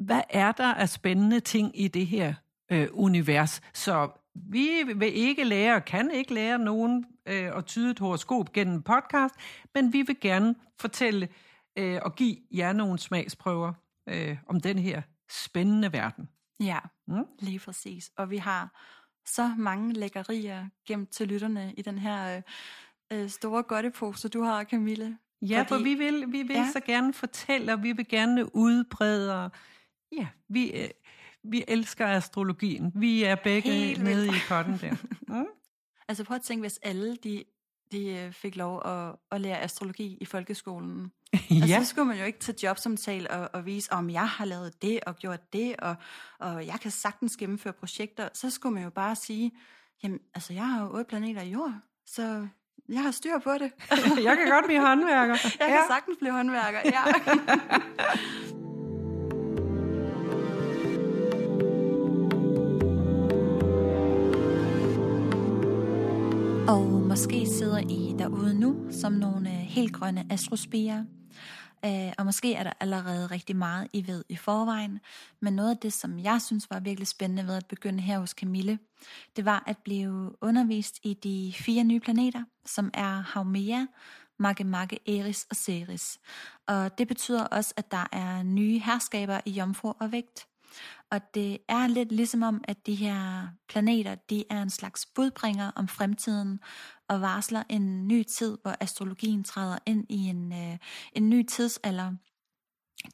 hvad 0.00 0.20
er 0.30 0.52
der 0.52 0.74
af 0.74 0.88
spændende 0.88 1.40
ting 1.40 1.80
i 1.80 1.88
det 1.88 2.06
her 2.06 2.34
øh, 2.74 2.88
univers. 2.92 3.60
Så 3.74 4.08
vi 4.34 4.82
vil 4.96 5.16
ikke 5.16 5.44
lære 5.44 5.74
og 5.74 5.84
kan 5.84 6.10
ikke 6.10 6.34
lære 6.34 6.58
nogen 6.58 7.04
øh, 7.26 7.56
at 7.56 7.66
tyde 7.66 7.90
et 7.90 7.98
horoskop 7.98 8.52
gennem 8.52 8.82
podcast, 8.82 9.34
men 9.74 9.92
vi 9.92 10.02
vil 10.02 10.20
gerne 10.20 10.54
fortælle 10.80 11.28
øh, 11.78 12.00
og 12.02 12.14
give 12.14 12.36
jer 12.50 12.72
nogle 12.72 12.98
smagsprøver 12.98 13.72
øh, 14.08 14.36
om 14.46 14.60
den 14.60 14.78
her 14.78 15.02
spændende 15.30 15.92
verden. 15.92 16.28
Ja, 16.60 16.78
mm? 17.06 17.24
lige 17.38 17.58
præcis. 17.58 18.10
Og 18.16 18.30
vi 18.30 18.36
har 18.36 18.80
så 19.26 19.54
mange 19.58 19.92
lækkerier 19.92 20.68
gemt 20.86 21.10
til 21.10 21.28
lytterne 21.28 21.74
i 21.76 21.82
den 21.82 21.98
her 21.98 22.36
øh, 22.36 22.42
øh 23.12 23.28
store 23.28 23.62
godtepose, 23.62 24.28
du 24.28 24.42
har, 24.42 24.64
Camille. 24.64 25.18
Ja, 25.42 25.58
Fordi, 25.58 25.68
for 25.68 25.78
vi 25.78 25.94
vil, 25.94 26.32
vi 26.32 26.42
vil 26.42 26.56
ja. 26.56 26.70
så 26.72 26.80
gerne 26.80 27.12
fortælle, 27.12 27.72
og 27.72 27.82
vi 27.82 27.92
vil 27.92 28.08
gerne 28.08 28.56
udbrede, 28.56 29.50
ja, 30.12 30.26
vi, 30.48 30.70
øh, 30.70 30.88
vi 31.44 31.64
elsker 31.68 32.06
astrologien. 32.06 32.92
Vi 32.94 33.22
er 33.22 33.34
begge 33.34 33.70
Helt 33.70 34.02
nede 34.02 34.26
i 34.26 34.38
potten 34.48 34.78
der. 34.80 34.96
Mm? 35.28 35.46
altså 36.08 36.24
prøv 36.24 36.34
at 36.34 36.42
tænke, 36.42 36.60
hvis 36.60 36.78
alle 36.82 37.16
de, 37.16 37.44
de 37.92 38.16
øh, 38.16 38.32
fik 38.32 38.56
lov 38.56 38.82
at, 38.84 39.14
at 39.30 39.40
lære 39.40 39.60
astrologi 39.60 40.18
i 40.20 40.24
folkeskolen. 40.24 41.12
ja. 41.50 41.62
Og 41.62 41.68
så 41.68 41.84
skulle 41.84 42.08
man 42.08 42.18
jo 42.18 42.24
ikke 42.24 42.38
til 42.38 42.54
jobsamtale 42.62 43.30
og, 43.30 43.50
og 43.52 43.66
vise, 43.66 43.92
om 43.92 44.10
jeg 44.10 44.28
har 44.28 44.44
lavet 44.44 44.82
det 44.82 45.00
og 45.06 45.16
gjort 45.16 45.52
det, 45.52 45.76
og, 45.76 45.94
og 46.38 46.66
jeg 46.66 46.80
kan 46.80 46.90
sagtens 46.90 47.36
gennemføre 47.36 47.72
projekter. 47.72 48.28
Så 48.34 48.50
skulle 48.50 48.74
man 48.74 48.84
jo 48.84 48.90
bare 48.90 49.16
sige, 49.16 49.52
jamen, 50.02 50.20
altså 50.34 50.52
jeg 50.52 50.66
har 50.66 50.82
jo 50.82 50.90
otte 50.90 51.04
planeter 51.04 51.42
i 51.42 51.50
jord, 51.50 51.74
så 52.06 52.48
jeg 52.88 53.02
har 53.02 53.10
styr 53.10 53.38
på 53.38 53.52
det. 53.52 53.72
jeg 54.28 54.36
kan 54.36 54.48
godt 54.50 54.64
blive 54.64 54.80
håndværker. 54.80 55.36
Jeg 55.60 55.68
kan 55.68 55.80
sagtens 55.88 56.18
blive 56.18 56.32
håndværker, 56.32 56.80
ja. 56.84 57.02
Måske 67.14 67.46
sidder 67.46 67.78
I 67.78 68.14
derude 68.18 68.60
nu 68.60 68.86
som 68.90 69.12
nogle 69.12 69.50
øh, 69.50 69.56
helt 69.56 69.92
grønne 69.92 70.26
astrospirer. 70.30 71.04
Øh, 71.84 72.12
og 72.18 72.24
måske 72.24 72.54
er 72.54 72.62
der 72.62 72.72
allerede 72.80 73.26
rigtig 73.26 73.56
meget, 73.56 73.88
I 73.92 74.06
ved 74.06 74.24
i 74.28 74.36
forvejen. 74.36 75.00
Men 75.40 75.52
noget 75.52 75.70
af 75.70 75.76
det, 75.76 75.92
som 75.92 76.18
jeg 76.18 76.42
synes 76.42 76.70
var 76.70 76.80
virkelig 76.80 77.08
spændende 77.08 77.46
ved 77.46 77.56
at 77.56 77.66
begynde 77.66 78.00
her 78.00 78.18
hos 78.18 78.30
Camille, 78.30 78.78
det 79.36 79.44
var 79.44 79.62
at 79.66 79.78
blive 79.84 80.32
undervist 80.40 80.98
i 81.02 81.14
de 81.14 81.52
fire 81.56 81.84
nye 81.84 82.00
planeter, 82.00 82.44
som 82.66 82.90
er 82.94 83.22
Haumea, 83.26 83.84
Makemake, 84.38 85.18
Eris 85.18 85.46
og 85.50 85.56
Ceres. 85.56 86.18
Og 86.66 86.98
det 86.98 87.08
betyder 87.08 87.44
også, 87.44 87.74
at 87.76 87.90
der 87.90 88.06
er 88.12 88.42
nye 88.42 88.78
herskaber 88.78 89.40
i 89.44 89.50
Jomfru 89.50 89.92
og 90.00 90.12
Vægt. 90.12 90.46
Og 91.10 91.34
det 91.34 91.58
er 91.68 91.86
lidt 91.86 92.12
ligesom 92.12 92.42
om, 92.42 92.64
at 92.68 92.86
de 92.86 92.94
her 92.94 93.48
planeter, 93.68 94.14
de 94.14 94.44
er 94.50 94.62
en 94.62 94.70
slags 94.70 95.06
budbringer 95.06 95.70
om 95.76 95.88
fremtiden, 95.88 96.60
og 97.08 97.20
varsler 97.20 97.62
en 97.68 98.08
ny 98.08 98.22
tid, 98.22 98.58
hvor 98.62 98.76
astrologien 98.80 99.44
træder 99.44 99.78
ind 99.86 100.06
i 100.08 100.26
en, 100.26 100.52
øh, 100.52 100.78
en 101.12 101.30
ny 101.30 101.46
tidsalder. 101.46 102.12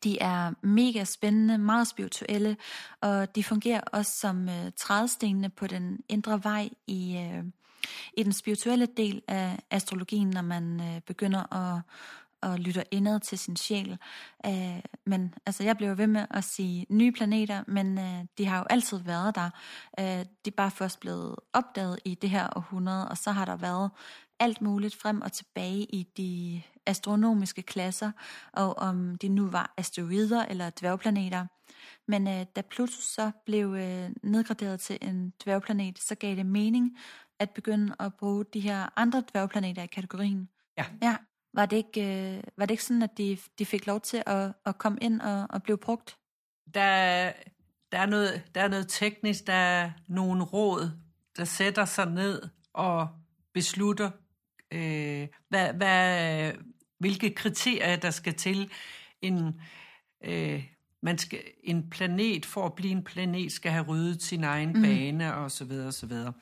De 0.05 0.19
er 0.19 0.67
mega 0.67 1.05
spændende, 1.05 1.59
meget 1.59 1.89
spirituelle, 1.89 2.57
og 3.01 3.35
de 3.35 3.45
fungerer 3.45 3.81
også 3.81 4.13
som 4.13 4.49
øh, 4.49 4.73
trædestenene 4.77 5.49
på 5.49 5.67
den 5.67 6.01
indre 6.09 6.45
vej 6.45 6.69
i, 6.87 7.17
øh, 7.17 7.45
i 8.17 8.23
den 8.23 8.33
spirituelle 8.33 8.87
del 8.87 9.23
af 9.29 9.59
astrologien, 9.71 10.31
når 10.31 10.43
man 10.43 10.81
øh, 10.81 11.01
begynder 11.01 11.53
at, 11.55 11.83
og 12.43 12.59
lytter 12.59 12.83
indad 12.91 13.21
til 13.21 13.39
sin 13.39 13.57
sjæl. 13.57 13.99
Øh, 14.47 14.81
men 15.07 15.35
altså, 15.47 15.65
jeg 15.65 15.77
bliver 15.77 15.95
ved 15.95 16.07
med 16.07 16.27
at 16.31 16.45
sige 16.45 16.87
nye 16.89 17.13
planeter, 17.13 17.65
men 17.69 17.99
øh, 17.99 18.25
de 18.39 18.47
har 18.47 18.59
jo 18.59 18.65
altid 18.71 18.99
været 18.99 19.35
der. 19.35 19.51
Øh, 19.99 20.05
de 20.45 20.47
er 20.47 20.57
bare 20.57 20.71
først 20.71 21.01
blevet 21.01 21.37
opdaget 21.53 21.99
i 22.05 22.15
det 22.15 22.31
her 22.31 22.49
århundrede, 22.57 23.09
og 23.09 23.19
så 23.19 23.31
har 23.31 23.45
der 23.45 23.57
været 23.57 23.91
alt 24.41 24.63
muligt 24.63 24.97
frem 24.97 25.21
og 25.21 25.33
tilbage 25.33 25.83
i 25.83 26.07
de 26.17 26.63
astronomiske 26.87 27.63
klasser, 27.63 28.13
og 28.53 28.79
om 28.79 29.19
de 29.19 29.29
nu 29.29 29.51
var 29.51 29.75
asteroider 29.77 30.45
eller 30.45 30.71
dværgplaneter. 30.81 31.47
Men 32.09 32.29
øh, 32.29 32.47
da 32.57 32.63
Pluto 32.63 33.01
så 33.01 33.31
blev 33.47 33.75
øh, 33.75 34.11
nedgraderet 34.23 34.81
til 34.81 34.99
en 35.03 35.33
dværgplanet, 35.45 35.99
så 35.99 36.15
gav 36.15 36.37
det 36.37 36.47
mening 36.47 36.97
at 37.39 37.51
begynde 37.51 37.95
at 38.01 38.15
bruge 38.15 38.45
de 38.53 38.61
her 38.61 38.89
andre 38.97 39.23
dværgplaneter 39.33 39.83
i 39.83 39.87
kategorien. 39.87 40.49
Ja. 40.79 40.85
ja. 41.03 41.17
Var 41.53 41.67
det 41.67 41.77
ikke, 41.77 42.35
øh, 42.37 42.43
var 42.57 42.67
det 42.67 42.71
ikke 42.71 42.85
sådan, 42.85 43.03
at 43.03 43.19
de, 43.19 43.39
de 43.59 43.67
fik 43.67 43.87
lov 43.87 44.01
til 44.01 44.23
at, 44.27 44.53
at 44.67 44.79
komme 44.79 44.99
ind 45.03 45.21
og, 45.21 45.47
og 45.51 45.63
blive 45.63 45.79
brugt? 45.79 46.17
Der, 46.75 47.33
der, 47.93 47.99
er 47.99 48.07
noget, 48.07 48.43
der 48.55 48.61
er 48.61 48.69
noget 48.69 48.89
teknisk, 48.89 49.47
der 49.47 49.53
er 49.53 49.91
nogle 50.09 50.45
råd, 50.45 50.91
der 51.37 51.45
sætter 51.45 51.85
sig 51.85 52.11
ned 52.11 52.43
og 52.73 53.09
beslutter, 53.53 54.11
øh, 54.73 55.29
hvad, 55.49 55.73
hvad, 55.73 56.53
hvilke 56.99 57.31
kriterier, 57.31 57.97
der 57.97 58.11
skal 58.11 58.35
til. 58.35 58.71
En, 59.23 59.61
øh, 60.25 60.65
man 61.03 61.19
skal, 61.19 61.41
en 61.65 61.91
planet, 61.91 62.47
for 62.47 62.67
at 62.67 62.75
blive 62.75 62.93
en 62.93 63.05
planet, 63.05 63.53
skal 63.53 63.73
have 63.73 63.85
ryddet 63.85 64.23
sin 64.23 64.45
egen 64.45 64.73
mm. 64.73 64.83
bane, 64.83 65.35
og 65.35 65.51
så 65.51 65.65
videre, 65.65 65.87
og 65.87 65.95
så 65.95 66.07
videre. 66.07 66.33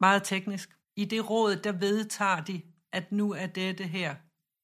Meget 0.00 0.22
teknisk. 0.24 0.70
I 0.96 1.04
det 1.04 1.30
råd, 1.30 1.56
der 1.56 1.72
vedtager 1.72 2.40
de, 2.40 2.62
at 2.92 3.12
nu 3.12 3.32
er 3.32 3.46
dette 3.46 3.84
her 3.84 4.14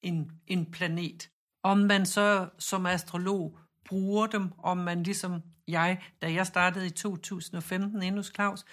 en, 0.01 0.31
en 0.47 0.71
planet. 0.71 1.29
Om 1.63 1.77
man 1.77 2.05
så 2.05 2.49
som 2.59 2.85
astrolog 2.85 3.57
bruger 3.85 4.27
dem, 4.27 4.51
om 4.57 4.77
man 4.77 5.03
ligesom 5.03 5.41
jeg, 5.67 6.01
da 6.21 6.33
jeg 6.33 6.47
startede 6.47 6.85
i 6.87 6.89
2015 6.89 8.03
endnu 8.03 8.19
hos 8.19 8.31
Claus, 8.35 8.65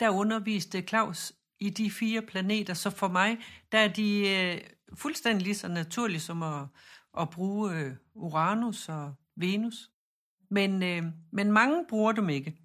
der 0.00 0.10
underviste 0.10 0.80
Claus 0.80 1.32
i 1.60 1.70
de 1.70 1.90
fire 1.90 2.22
planeter, 2.22 2.74
så 2.74 2.90
for 2.90 3.08
mig, 3.08 3.38
der 3.72 3.78
er 3.78 3.88
de 3.88 4.28
øh, 4.28 4.60
fuldstændig 4.94 5.42
lige 5.42 5.54
så 5.54 5.68
naturlige 5.68 6.20
som 6.20 6.42
at, 6.42 6.66
at 7.20 7.30
bruge 7.30 7.76
øh, 7.76 7.96
Uranus 8.14 8.88
og 8.88 9.14
Venus. 9.36 9.90
Men, 10.50 10.82
øh, 10.82 11.04
men 11.32 11.52
mange 11.52 11.84
bruger 11.88 12.12
dem 12.12 12.28
ikke. 12.28 12.56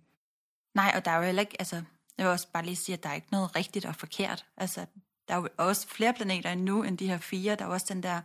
Nej, 0.76 0.94
og 0.96 1.06
der 1.06 1.12
er 1.12 1.18
jo 1.18 1.24
heller 1.24 1.42
ikke, 1.42 1.56
altså, 1.60 1.76
jeg 2.18 2.26
vil 2.26 2.32
også 2.32 2.48
bare 2.54 2.66
lige 2.66 2.76
sige, 2.76 2.94
at 2.94 3.04
der 3.04 3.10
er 3.10 3.14
ikke 3.14 3.32
noget 3.32 3.56
rigtigt 3.56 3.86
og 3.86 3.96
forkert. 3.96 4.46
Altså, 4.58 4.86
der 5.28 5.34
er 5.34 5.38
jo 5.38 5.48
også 5.58 5.88
flere 5.88 6.14
planeter 6.14 6.50
endnu 6.50 6.84
end 6.84 6.98
de 6.98 7.08
her 7.08 7.18
fire. 7.18 7.56
Der 7.56 7.66
er 7.66 7.70
også 7.70 7.86
den 7.90 8.04
der 8.04 8.22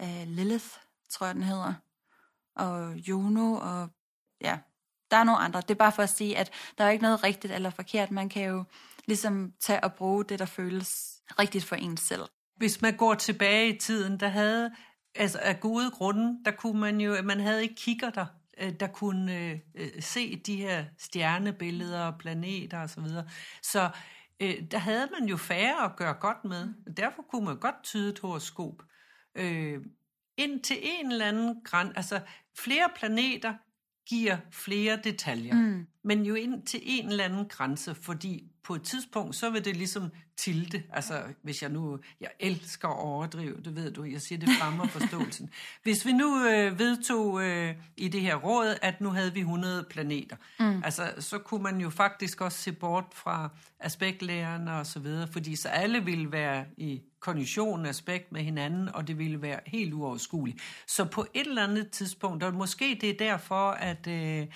øh, 0.00 0.22
Lilith, 0.26 0.66
tror 1.10 1.26
jeg 1.26 1.34
den 1.34 1.42
hedder, 1.42 1.74
og 2.56 2.94
Juno, 2.94 3.54
og 3.54 3.88
ja, 4.40 4.58
der 5.10 5.16
er 5.16 5.24
nogle 5.24 5.40
andre. 5.40 5.60
Det 5.60 5.70
er 5.70 5.74
bare 5.74 5.92
for 5.92 6.02
at 6.02 6.10
sige, 6.10 6.38
at 6.38 6.50
der 6.78 6.84
er 6.84 6.90
ikke 6.90 7.02
noget 7.02 7.24
rigtigt 7.24 7.52
eller 7.52 7.70
forkert. 7.70 8.10
Man 8.10 8.28
kan 8.28 8.44
jo 8.44 8.64
ligesom 9.06 9.52
tage 9.60 9.84
og 9.84 9.94
bruge 9.94 10.24
det, 10.24 10.38
der 10.38 10.44
føles 10.44 11.20
rigtigt 11.38 11.64
for 11.64 11.76
en 11.76 11.96
selv. 11.96 12.22
Hvis 12.56 12.82
man 12.82 12.96
går 12.96 13.14
tilbage 13.14 13.74
i 13.74 13.78
tiden, 13.78 14.20
der 14.20 14.28
havde, 14.28 14.70
altså 15.14 15.38
af 15.38 15.60
gode 15.60 15.90
grunde, 15.90 16.38
der 16.44 16.50
kunne 16.50 16.80
man 16.80 17.00
jo, 17.00 17.22
man 17.22 17.40
havde 17.40 17.62
ikke 17.62 17.74
kigger 17.74 18.10
der, 18.10 18.26
øh, 18.58 18.72
der 18.80 18.86
kunne 18.86 19.36
øh, 19.36 19.58
øh, 19.74 20.02
se 20.02 20.36
de 20.36 20.56
her 20.56 20.84
stjernebilleder 20.98 22.04
og 22.04 22.18
planeter 22.18 22.82
osv. 22.82 22.88
Så, 22.88 23.00
videre. 23.00 23.28
så 23.62 23.90
øh, 24.40 24.70
der 24.70 24.78
havde 24.78 25.08
man 25.20 25.28
jo 25.28 25.36
færre 25.36 25.84
at 25.84 25.96
gøre 25.96 26.14
godt 26.14 26.44
med. 26.44 26.68
Derfor 26.96 27.22
kunne 27.22 27.44
man 27.44 27.60
godt 27.60 27.82
tyde 27.82 28.12
et 28.12 28.18
horoskop. 28.18 28.82
Øh, 29.34 29.80
ind 30.36 30.60
til 30.62 30.76
en 30.82 31.12
eller 31.12 31.26
anden 31.26 31.64
græn, 31.64 31.92
altså 31.96 32.20
flere 32.58 32.88
planeter 32.96 33.54
giver 34.08 34.36
flere 34.50 34.98
detaljer, 35.04 35.54
mm. 35.54 35.86
men 36.02 36.26
jo 36.26 36.34
ind 36.34 36.62
til 36.62 36.80
en 36.82 37.08
eller 37.08 37.24
anden 37.24 37.48
grænse, 37.48 37.94
fordi 37.94 38.44
på 38.62 38.74
et 38.74 38.82
tidspunkt, 38.82 39.36
så 39.36 39.50
vil 39.50 39.64
det 39.64 39.76
ligesom 39.76 40.10
tilde. 40.36 40.82
Altså, 40.92 41.22
hvis 41.42 41.62
jeg 41.62 41.70
nu, 41.70 41.98
jeg 42.20 42.30
elsker 42.40 42.88
at 42.88 42.98
overdrive, 42.98 43.56
det 43.64 43.76
ved 43.76 43.90
du, 43.92 44.04
jeg 44.04 44.20
siger, 44.20 44.38
det 44.38 44.48
fremmer 44.60 44.86
forståelsen. 44.96 45.50
Hvis 45.82 46.06
vi 46.06 46.12
nu 46.12 46.46
øh, 46.46 46.78
vedtog 46.78 47.42
øh, 47.42 47.74
i 47.96 48.08
det 48.08 48.20
her 48.20 48.34
råd, 48.34 48.78
at 48.82 49.00
nu 49.00 49.10
havde 49.10 49.34
vi 49.34 49.40
100 49.40 49.86
planeter, 49.90 50.36
mm. 50.60 50.82
altså, 50.84 51.12
så 51.18 51.38
kunne 51.38 51.62
man 51.62 51.80
jo 51.80 51.90
faktisk 51.90 52.40
også 52.40 52.58
se 52.58 52.72
bort 52.72 53.04
fra 53.12 53.50
aspektlærerne 53.80 54.72
og 54.72 54.86
så 54.86 55.00
videre, 55.00 55.28
fordi 55.28 55.56
så 55.56 55.68
alle 55.68 56.04
ville 56.04 56.32
være 56.32 56.64
i 56.76 57.02
konjunktion 57.20 57.86
aspekt 57.86 58.32
med 58.32 58.42
hinanden, 58.42 58.88
og 58.94 59.08
det 59.08 59.18
ville 59.18 59.42
være 59.42 59.60
helt 59.66 59.94
uoverskueligt. 59.94 60.60
Så 60.86 61.04
på 61.04 61.26
et 61.34 61.46
eller 61.46 61.64
andet 61.64 61.90
tidspunkt, 61.90 62.42
og 62.42 62.54
måske 62.54 62.98
det 63.00 63.10
er 63.10 63.16
derfor, 63.18 63.70
at 63.70 64.06
øh, 64.06 64.46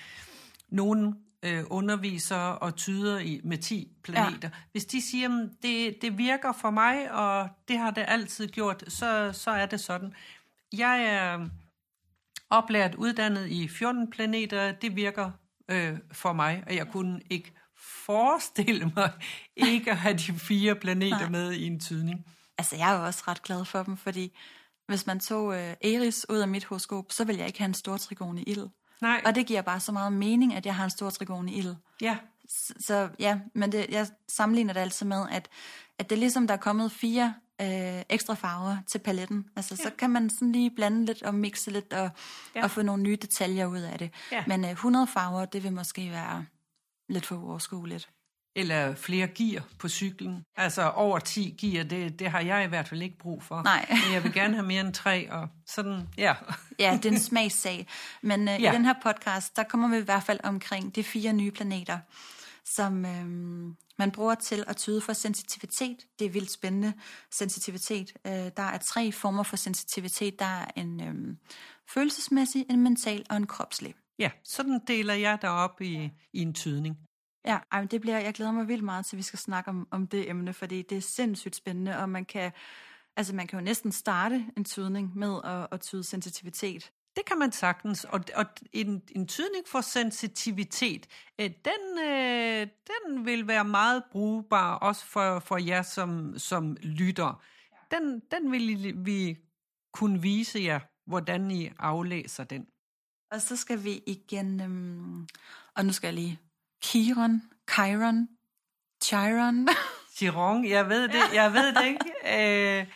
nogen 0.69 1.15
øh, 1.43 1.63
underviser 1.69 2.35
og 2.35 2.75
tyder 2.75 3.19
i, 3.19 3.41
med 3.43 3.57
10 3.57 3.91
planeter. 4.03 4.37
Ja. 4.47 4.49
Hvis 4.71 4.85
de 4.85 5.01
siger, 5.01 5.43
at 5.43 5.49
det, 5.63 6.01
det 6.01 6.17
virker 6.17 6.51
for 6.51 6.69
mig, 6.69 7.11
og 7.11 7.49
det 7.67 7.77
har 7.77 7.91
det 7.91 8.05
altid 8.07 8.47
gjort, 8.47 8.83
så, 8.87 9.29
så 9.33 9.51
er 9.51 9.65
det 9.65 9.79
sådan. 9.79 10.13
Jeg 10.73 11.03
er 11.03 11.47
oplært 12.49 12.95
uddannet 12.95 13.47
i 13.47 13.67
14 13.67 14.11
planeter, 14.11 14.71
det 14.71 14.95
virker 14.95 15.31
øh, 15.69 15.97
for 16.11 16.33
mig, 16.33 16.63
og 16.67 16.75
jeg 16.75 16.87
kunne 16.87 17.21
ikke 17.29 17.53
forestille 18.05 18.91
mig 18.95 19.11
ikke 19.55 19.91
at 19.91 19.97
have 19.97 20.17
de 20.17 20.33
fire 20.33 20.75
planeter 20.75 21.19
Nej. 21.19 21.29
med 21.29 21.51
i 21.51 21.67
en 21.67 21.79
tydning. 21.79 22.25
Altså, 22.57 22.75
jeg 22.75 22.93
er 22.93 22.97
jo 22.97 23.05
også 23.05 23.23
ret 23.27 23.41
glad 23.41 23.65
for 23.65 23.83
dem, 23.83 23.97
fordi 23.97 24.37
hvis 24.87 25.07
man 25.07 25.19
tog 25.19 25.53
øh, 25.53 25.73
Eris 25.81 26.25
ud 26.29 26.37
af 26.37 26.47
mit 26.47 26.65
horoskop, 26.65 27.11
så 27.11 27.23
vil 27.23 27.37
jeg 27.37 27.47
ikke 27.47 27.59
have 27.59 27.67
en 27.67 27.73
stor 27.73 27.97
trigon 27.97 28.37
i 28.37 28.43
ild. 28.43 28.67
Nej. 29.01 29.21
Og 29.25 29.35
det 29.35 29.45
giver 29.45 29.61
bare 29.61 29.79
så 29.79 29.91
meget 29.91 30.13
mening, 30.13 30.53
at 30.53 30.65
jeg 30.65 30.75
har 30.75 30.83
en 30.83 30.89
stor 30.89 31.09
trigon 31.09 31.49
i 31.49 31.57
ild. 31.57 31.75
Ja. 32.01 32.17
Så, 32.49 32.73
så 32.79 33.09
ja, 33.19 33.39
men 33.55 33.71
det, 33.71 33.85
jeg 33.89 34.07
sammenligner 34.27 34.73
det 34.73 34.79
altid 34.79 35.05
med, 35.05 35.25
at, 35.31 35.49
at 35.99 36.09
det 36.09 36.15
er 36.15 36.19
ligesom, 36.19 36.47
der 36.47 36.53
er 36.53 36.57
kommet 36.57 36.91
fire 36.91 37.33
øh, 37.61 38.01
ekstra 38.09 38.33
farver 38.33 38.77
til 38.87 38.99
paletten. 38.99 39.45
Altså, 39.55 39.75
ja. 39.79 39.83
så 39.83 39.95
kan 39.97 40.09
man 40.09 40.29
sådan 40.29 40.51
lige 40.51 40.71
blande 40.71 41.05
lidt 41.05 41.23
og 41.23 41.35
mixe 41.35 41.71
lidt 41.71 41.93
og, 41.93 42.09
ja. 42.55 42.63
og 42.63 42.71
få 42.71 42.81
nogle 42.81 43.03
nye 43.03 43.15
detaljer 43.15 43.65
ud 43.65 43.79
af 43.79 43.99
det. 43.99 44.11
Ja. 44.31 44.43
Men 44.47 44.65
øh, 44.65 44.71
100 44.71 45.07
farver, 45.07 45.45
det 45.45 45.63
vil 45.63 45.73
måske 45.73 46.11
være 46.11 46.45
lidt 47.09 47.25
for 47.25 47.35
uoverskueligt 47.35 48.09
eller 48.55 48.95
flere 48.95 49.27
gear 49.27 49.63
på 49.79 49.89
cyklen. 49.89 50.45
Altså 50.55 50.89
over 50.89 51.19
10 51.19 51.55
gear, 51.61 51.83
det, 51.83 52.19
det 52.19 52.31
har 52.31 52.39
jeg 52.39 52.65
i 52.65 52.67
hvert 52.67 52.87
fald 52.87 53.01
ikke 53.01 53.17
brug 53.17 53.43
for. 53.43 53.63
Nej. 53.63 53.85
Men 53.89 54.13
jeg 54.13 54.23
vil 54.23 54.33
gerne 54.33 54.53
have 54.53 54.65
mere 54.65 54.81
end 54.81 54.93
tre, 54.93 55.31
og 55.31 55.47
sådan, 55.67 56.07
ja. 56.17 56.35
ja, 56.79 56.99
det 57.03 57.05
er 57.05 57.11
en 57.11 57.19
smagssag. 57.19 57.87
Men 58.21 58.41
uh, 58.41 58.47
ja. 58.47 58.71
i 58.71 58.75
den 58.75 58.85
her 58.85 58.93
podcast, 59.03 59.55
der 59.55 59.63
kommer 59.63 59.89
vi 59.89 59.97
i 59.97 60.01
hvert 60.01 60.23
fald 60.23 60.39
omkring 60.43 60.95
de 60.95 61.03
fire 61.03 61.33
nye 61.33 61.51
planeter, 61.51 61.99
som 62.65 63.05
øhm, 63.05 63.75
man 63.97 64.11
bruger 64.11 64.35
til 64.35 64.63
at 64.67 64.77
tyde 64.77 65.01
for 65.01 65.13
sensitivitet. 65.13 65.97
Det 66.19 66.25
er 66.25 66.29
vildt 66.29 66.51
spændende 66.51 66.93
sensitivitet. 67.31 68.13
Øh, 68.27 68.33
der 68.33 68.63
er 68.63 68.77
tre 68.77 69.11
former 69.11 69.43
for 69.43 69.55
sensitivitet. 69.55 70.39
Der 70.39 70.45
er 70.45 70.65
en 70.75 71.03
øhm, 71.03 71.37
følelsesmæssig, 71.89 72.65
en 72.69 72.83
mental 72.83 73.25
og 73.29 73.37
en 73.37 73.47
kropslig. 73.47 73.95
Ja, 74.19 74.31
sådan 74.43 74.81
deler 74.87 75.13
jeg 75.13 75.37
der 75.41 75.49
op 75.49 75.81
i, 75.81 76.11
i 76.33 76.41
en 76.41 76.53
tydning. 76.53 76.97
Ja, 77.45 77.59
ej, 77.71 77.85
det 77.85 78.01
bliver, 78.01 78.19
jeg 78.19 78.33
glæder 78.33 78.51
mig 78.51 78.67
vildt 78.67 78.83
meget 78.83 79.05
til, 79.05 79.15
at 79.15 79.17
vi 79.17 79.23
skal 79.23 79.39
snakke 79.39 79.69
om, 79.69 79.87
om 79.91 80.07
det 80.07 80.29
emne, 80.29 80.53
fordi 80.53 80.81
det 80.81 80.97
er 80.97 81.01
sindssygt 81.01 81.55
spændende, 81.55 81.97
og 81.97 82.09
man 82.09 82.25
kan, 82.25 82.51
altså 83.17 83.35
man 83.35 83.47
kan 83.47 83.59
jo 83.59 83.65
næsten 83.65 83.91
starte 83.91 84.45
en 84.57 84.65
tydning 84.65 85.17
med 85.17 85.39
at, 85.43 85.67
at 85.71 85.81
tyde 85.81 86.03
sensitivitet. 86.03 86.91
Det 87.15 87.25
kan 87.25 87.39
man 87.39 87.51
sagtens, 87.51 88.03
og, 88.03 88.23
og 88.35 88.45
en, 88.73 89.01
en 89.15 89.27
tydning 89.27 89.67
for 89.67 89.81
sensitivitet, 89.81 91.07
øh, 91.41 91.49
den, 91.65 91.99
øh, 92.05 92.67
den 92.87 93.25
vil 93.25 93.47
være 93.47 93.65
meget 93.65 94.03
brugbar 94.11 94.75
også 94.75 95.05
for, 95.05 95.39
for 95.39 95.57
jer 95.57 95.81
som, 95.81 96.37
som 96.37 96.77
lytter. 96.81 97.43
Den, 97.91 98.21
den 98.31 98.51
vil 98.51 99.05
vi 99.05 99.37
kunne 99.93 100.21
vise 100.21 100.59
jer, 100.59 100.79
hvordan 101.05 101.51
I 101.51 101.69
aflæser 101.79 102.43
den. 102.43 102.67
Og 103.31 103.41
så 103.41 103.55
skal 103.55 103.83
vi 103.83 104.03
igen, 104.07 104.61
øhm, 104.61 105.27
og 105.75 105.85
nu 105.85 105.93
skal 105.93 106.07
jeg 106.07 106.13
lige, 106.13 106.39
Chiron, 106.83 107.41
Chiron, 107.69 108.27
Chiron. 109.03 109.67
Chiron, 110.15 110.65
jeg 110.69 110.89
ved 110.89 111.07
det, 111.07 111.33
jeg 111.33 111.53
ved 111.53 111.73
det 111.75 111.85
ikke. 111.85 112.79
Øh, 112.79 112.87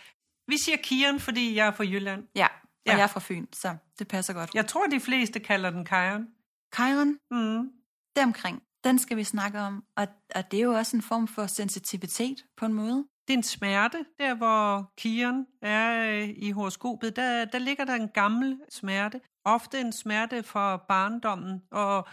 vi 0.48 0.56
siger 0.58 0.76
Chiron, 0.84 1.20
fordi 1.20 1.54
jeg 1.54 1.66
er 1.66 1.70
fra 1.72 1.84
Jylland. 1.84 2.24
Ja, 2.34 2.46
og 2.46 2.50
ja. 2.86 2.92
jeg 2.96 3.02
er 3.02 3.06
fra 3.06 3.20
Fyn, 3.20 3.46
så 3.52 3.76
det 3.98 4.08
passer 4.08 4.32
godt. 4.34 4.50
Jeg 4.54 4.66
tror, 4.66 4.86
de 4.86 5.00
fleste 5.00 5.40
kalder 5.40 5.70
den 5.70 5.86
Chiron. 5.86 6.26
Chiron, 6.74 7.18
Mm. 7.30 7.70
deromkring, 8.16 8.62
den 8.84 8.98
skal 8.98 9.16
vi 9.16 9.24
snakke 9.24 9.60
om, 9.60 9.84
og, 9.96 10.06
og 10.34 10.50
det 10.50 10.58
er 10.58 10.64
jo 10.64 10.72
også 10.72 10.96
en 10.96 11.02
form 11.02 11.28
for 11.28 11.46
sensitivitet 11.46 12.44
på 12.56 12.66
en 12.66 12.72
måde. 12.72 13.06
Det 13.28 13.34
er 13.34 13.38
en 13.38 13.42
smerte, 13.42 14.04
der 14.18 14.34
hvor 14.34 14.92
Kiron 14.96 15.46
er 15.62 16.12
øh, 16.22 16.28
i 16.36 16.50
horoskopet. 16.50 17.16
Der, 17.16 17.44
der 17.44 17.58
ligger 17.58 17.84
der 17.84 17.94
en 17.94 18.08
gammel 18.08 18.60
smerte. 18.70 19.20
Ofte 19.44 19.80
en 19.80 19.92
smerte 19.92 20.42
fra 20.42 20.76
barndommen, 20.88 21.62
og 21.70 22.08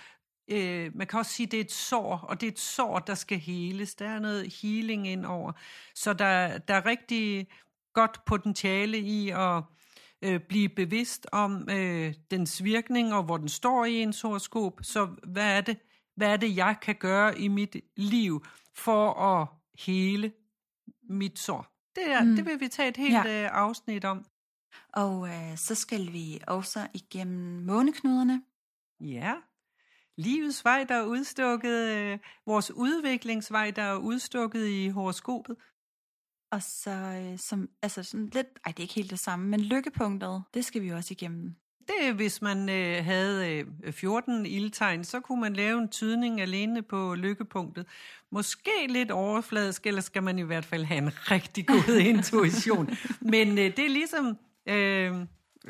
øh, 0.48 0.92
man 0.96 1.08
kan 1.08 1.20
også 1.20 1.32
sige, 1.32 1.48
at 1.48 1.52
det 1.52 1.60
er 1.60 1.64
et 1.64 1.72
sår, 1.72 2.18
og 2.18 2.42
det 2.42 2.48
er 2.48 2.52
et 2.52 2.60
sår, 2.60 3.00
der 3.00 3.16
skal 3.16 3.38
heles. 3.40 3.96
Der 3.96 4.10
er 4.10 4.20
noget 4.20 4.54
healing 4.62 5.08
ind 5.08 5.26
over. 5.26 5.52
Så 5.96 6.14
der, 6.14 6.58
der 6.58 6.74
er 6.74 6.86
rigtig 6.86 7.48
godt 7.94 8.26
potentiale 8.26 8.98
i 8.98 9.30
at 9.30 9.64
øh, 10.22 10.40
blive 10.40 10.70
bevidst 10.70 11.28
om 11.32 11.70
øh, 11.70 12.14
dens 12.32 12.64
virkning, 12.64 13.14
og 13.14 13.24
hvor 13.24 13.38
den 13.38 13.50
står 13.50 13.86
i 13.86 14.02
ens 14.02 14.22
horoskop. 14.22 14.80
Så 14.82 15.06
hvad 15.24 15.58
er 15.58 15.62
det, 15.62 15.78
hvad 16.16 16.30
er 16.30 16.38
det, 16.38 16.56
jeg 16.56 16.76
kan 16.82 16.96
gøre 16.96 17.40
i 17.40 17.48
mit 17.48 17.76
liv 17.98 18.46
for 18.76 19.14
at 19.14 19.48
hele 19.80 20.32
mit 21.10 21.40
sår? 21.40 21.68
Det, 21.96 22.12
er, 22.12 22.24
Mm. 22.24 22.36
det 22.36 22.46
vil 22.46 22.60
vi 22.60 22.68
tage 22.68 22.90
et 22.90 22.98
helt 22.98 23.14
ja. 23.14 23.44
øh, 23.44 23.50
afsnit 23.54 24.06
om. 24.06 24.26
Og 24.94 25.28
øh, 25.30 25.58
så 25.58 25.76
skal 25.76 26.14
vi 26.14 26.40
også 26.48 26.88
igennem 26.94 27.64
måneknuderne. 27.66 28.42
Ja. 29.00 29.34
Livets 30.18 30.66
vej, 30.66 30.86
der 30.90 30.96
er 30.96 31.06
udstukket, 31.06 31.98
øh, 31.98 32.20
vores 32.46 32.72
udviklingsvej, 32.72 33.72
der 33.72 33.82
er 33.82 33.98
udstukket 33.98 34.68
i 34.68 34.88
horoskopet. 34.88 35.56
Og 36.52 36.64
så 36.64 36.92
øh, 36.92 37.40
som, 37.40 37.70
altså 37.82 38.04
sådan 38.04 38.30
lidt, 38.34 38.48
ej 38.66 38.72
det 38.72 38.80
er 38.80 38.84
ikke 38.84 38.94
helt 38.94 39.12
det 39.12 39.20
samme, 39.20 39.48
men 39.48 39.60
lykkepunktet, 39.60 40.44
det 40.54 40.66
skal 40.66 40.82
vi 40.82 40.88
jo 40.88 40.96
også 40.96 41.14
igennem. 41.14 41.56
Det 41.88 42.16
hvis 42.16 42.42
man 42.42 42.70
øh, 42.70 43.06
havde 43.06 43.66
øh, 43.84 43.94
14 43.94 44.46
ildtegn, 44.46 45.04
så 45.04 45.20
kunne 45.20 45.42
man 45.42 45.54
lave 45.54 45.80
en 45.80 45.90
tydning 45.90 46.42
alene 46.42 46.82
på 46.82 47.16
lykkepunktet. 47.16 47.86
Måske 48.32 48.88
lidt 48.90 49.12
overfladisk, 49.12 49.88
eller 49.88 50.02
skal 50.02 50.24
man 50.24 50.40
i 50.40 50.42
hvert 50.42 50.66
fald 50.66 50.84
have 50.84 50.98
en 50.98 51.10
rigtig 51.32 51.68
god 51.68 52.00
intuition. 52.00 52.90
Men 53.22 53.50
øh, 53.50 53.78
det 53.78 53.80
er 53.80 53.90
ligesom, 53.90 54.38
øh, 54.66 55.26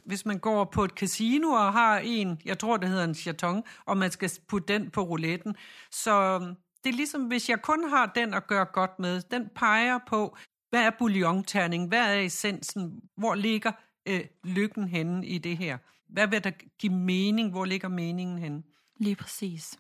hvis 0.06 0.26
man 0.26 0.40
går 0.40 0.64
på 0.64 0.84
et 0.84 0.92
casino 0.92 1.50
og 1.50 1.74
har 1.74 1.98
en, 1.98 2.42
jeg 2.46 2.60
tror 2.60 2.78
det 2.78 2.90
hedder 2.90 3.04
en 3.04 3.16
chaton, 3.16 3.64
og 3.86 3.98
man 3.98 4.12
skal 4.12 4.32
putte 4.48 4.74
den 4.74 4.90
på 4.90 5.02
rouletten. 5.02 5.56
Så 5.92 6.12
øhm, 6.12 6.56
det 6.84 6.90
er 6.90 6.94
ligesom, 6.94 7.22
hvis 7.22 7.50
jeg 7.50 7.62
kun 7.62 7.90
har 7.90 8.12
den 8.16 8.34
at 8.34 8.48
gøre 8.48 8.66
godt 8.66 9.00
med, 9.00 9.22
den 9.22 9.50
peger 9.56 10.00
på, 10.08 10.38
hvad 10.70 10.82
er 10.82 10.92
bouillonterning, 11.00 11.88
hvad 11.88 12.16
er 12.16 12.22
essensen, 12.22 13.02
hvor 13.18 13.36
ligger 13.36 13.72
øh, 14.06 14.22
lykken 14.44 14.88
henne 14.88 15.28
i 15.28 15.38
det 15.38 15.58
her? 15.58 15.78
Hvad 16.10 16.28
vil 16.28 16.44
der 16.44 16.52
give 16.80 16.94
mening? 16.94 17.52
Hvor 17.52 17.66
ligger 17.66 17.88
meningen 17.88 18.40
henne? 18.40 18.64
Lige 18.98 19.16
præcis. 19.16 19.80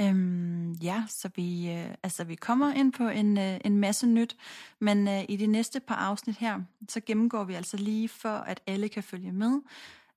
Øhm, 0.00 0.72
ja, 0.72 1.04
så 1.08 1.30
vi, 1.36 1.70
øh, 1.70 1.94
altså, 2.02 2.24
vi 2.24 2.34
kommer 2.34 2.72
ind 2.72 2.92
på 2.92 3.08
en, 3.08 3.38
øh, 3.38 3.60
en 3.64 3.78
masse 3.78 4.06
nyt, 4.06 4.36
men 4.78 5.08
øh, 5.08 5.24
i 5.28 5.36
de 5.36 5.46
næste 5.46 5.80
par 5.80 5.94
afsnit 5.94 6.36
her, 6.36 6.60
så 6.88 7.00
gennemgår 7.00 7.44
vi 7.44 7.54
altså 7.54 7.76
lige 7.76 8.08
for, 8.08 8.28
at 8.28 8.60
alle 8.66 8.88
kan 8.88 9.02
følge 9.02 9.32
med. 9.32 9.60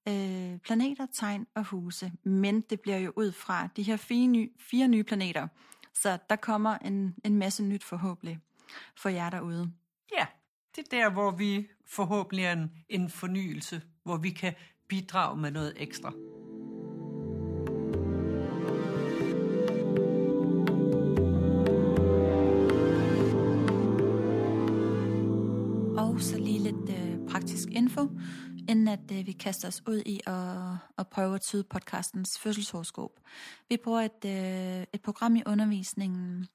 Øh, 0.07 0.59
planeter, 0.59 1.07
tegn 1.13 1.47
og 1.55 1.63
huse, 1.63 2.11
men 2.23 2.61
det 2.61 2.81
bliver 2.81 2.97
jo 2.97 3.13
ud 3.15 3.31
fra 3.31 3.67
de 3.75 3.83
her 3.83 3.97
fire, 3.97 4.27
nye, 4.27 4.49
fire 4.59 4.87
nye 4.87 5.03
planeter, 5.03 5.47
så 5.93 6.17
der 6.29 6.35
kommer 6.35 6.77
en, 6.77 7.15
en 7.23 7.37
masse 7.37 7.63
nyt 7.63 7.83
forhåbentlig 7.83 8.39
for 8.95 9.09
jer 9.09 9.29
derude. 9.29 9.71
Ja, 10.17 10.25
det 10.75 10.85
er 10.85 10.97
der, 10.97 11.09
hvor 11.09 11.31
vi 11.31 11.67
forhåbentlig 11.85 12.45
er 12.45 12.53
en, 12.53 12.71
en 12.89 13.09
fornyelse, 13.09 13.81
hvor 14.03 14.17
vi 14.17 14.29
kan 14.29 14.53
bidrage 14.87 15.37
med 15.37 15.51
noget 15.51 15.73
ekstra. 15.77 16.13
Info, 27.75 28.09
inden 28.69 28.87
at 28.87 29.11
øh, 29.11 29.27
vi 29.27 29.31
kaster 29.31 29.67
os 29.67 29.83
ud 29.87 30.01
i 30.05 30.19
at, 30.27 30.77
at 30.97 31.07
prøve 31.07 31.35
at 31.35 31.41
tyde 31.41 31.63
podcastens 31.63 32.39
fødselshoroskop. 32.39 33.19
Vi 33.69 33.77
bruger 33.77 34.01
et, 34.01 34.25
øh, 34.25 34.85
et 34.93 35.01
program 35.01 35.35
i 35.35 35.43
undervisningen 35.45 36.47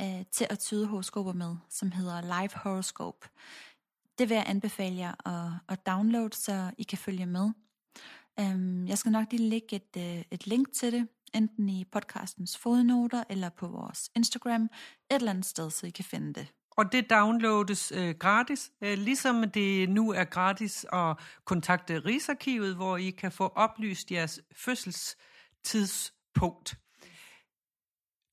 øh, 0.00 0.24
til 0.32 0.46
at 0.50 0.58
tyde 0.58 0.86
horoskoper 0.86 1.32
med, 1.32 1.56
som 1.70 1.92
hedder 1.92 2.20
Live 2.20 2.50
Horoscope. 2.54 3.28
Det 4.18 4.28
vil 4.28 4.34
jeg 4.34 4.44
anbefale 4.46 4.96
jer 4.96 5.28
at, 5.28 5.52
at 5.68 5.86
downloade, 5.86 6.36
så 6.36 6.70
I 6.78 6.82
kan 6.82 6.98
følge 6.98 7.26
med. 7.26 7.50
Øhm, 8.40 8.86
jeg 8.86 8.98
skal 8.98 9.12
nok 9.12 9.26
lige 9.30 9.48
lægge 9.48 9.76
et, 9.76 9.96
øh, 9.96 10.24
et 10.30 10.46
link 10.46 10.72
til 10.72 10.92
det, 10.92 11.08
enten 11.34 11.68
i 11.68 11.84
podcastens 11.84 12.58
fodnoter 12.58 13.24
eller 13.30 13.48
på 13.48 13.68
vores 13.68 14.10
Instagram, 14.16 14.62
et 14.62 14.70
eller 15.10 15.30
andet 15.30 15.46
sted, 15.46 15.70
så 15.70 15.86
I 15.86 15.90
kan 15.90 16.04
finde 16.04 16.32
det. 16.34 16.52
Og 16.76 16.92
det 16.92 17.10
downloades 17.10 17.92
øh, 17.96 18.14
gratis, 18.18 18.72
øh, 18.80 18.98
ligesom 18.98 19.50
det 19.50 19.88
nu 19.88 20.12
er 20.12 20.24
gratis 20.24 20.86
at 20.92 21.16
kontakte 21.44 21.98
Rigsarkivet, 21.98 22.76
hvor 22.76 22.96
I 22.96 23.10
kan 23.10 23.32
få 23.32 23.46
oplyst 23.46 24.10
jeres 24.10 24.40
fødselstidspunkt. 24.56 26.76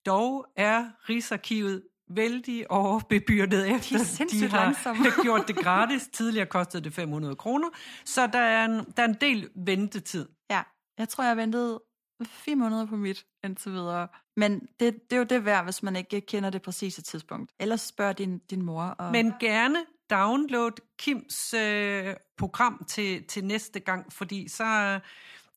Dog 0.06 0.45
er 0.56 0.89
Rigsarkivet 1.10 1.84
vældig 2.15 2.71
overbebyrdet 2.71 3.75
efter, 3.75 3.97
de 3.97 4.06
sindssygt 4.06 4.51
har 4.51 4.63
langsomme. 4.63 5.06
gjort 5.23 5.47
det 5.47 5.56
gratis. 5.56 6.10
Tidligere 6.13 6.45
kostede 6.45 6.84
det 6.84 6.93
500 6.93 7.36
kroner, 7.36 7.69
så 8.06 8.27
der 8.27 8.39
er, 8.39 8.65
en, 8.65 8.93
der 8.97 9.04
er 9.04 9.08
en 9.08 9.17
del 9.21 9.49
ventetid. 9.56 10.30
Ja, 10.49 10.62
jeg 10.97 11.10
tror, 11.10 11.23
jeg 11.23 11.38
ventede 11.38 11.82
fire 12.25 12.56
måneder 12.56 12.86
på 12.86 12.95
mit 12.95 13.25
indtil 13.43 13.71
videre. 13.71 14.08
Men 14.41 14.60
det, 14.80 14.93
det 15.10 15.13
er 15.13 15.17
jo 15.17 15.23
det 15.23 15.45
værd, 15.45 15.63
hvis 15.63 15.84
man 15.84 15.95
ikke 15.95 16.21
kender 16.21 16.49
det 16.49 16.62
præcise 16.62 17.01
tidspunkt. 17.01 17.51
Ellers 17.60 17.82
spørg 17.82 18.17
din, 18.17 18.39
din 18.49 18.62
mor. 18.62 18.84
Og... 18.84 19.12
Men 19.12 19.34
gerne 19.39 19.77
download 20.10 20.71
Kims 20.99 21.54
øh, 21.54 22.15
program 22.38 22.86
til, 22.89 23.23
til 23.27 23.45
næste 23.45 23.80
gang, 23.80 24.13
fordi 24.13 24.47
så 24.49 24.63
øh, 24.63 24.99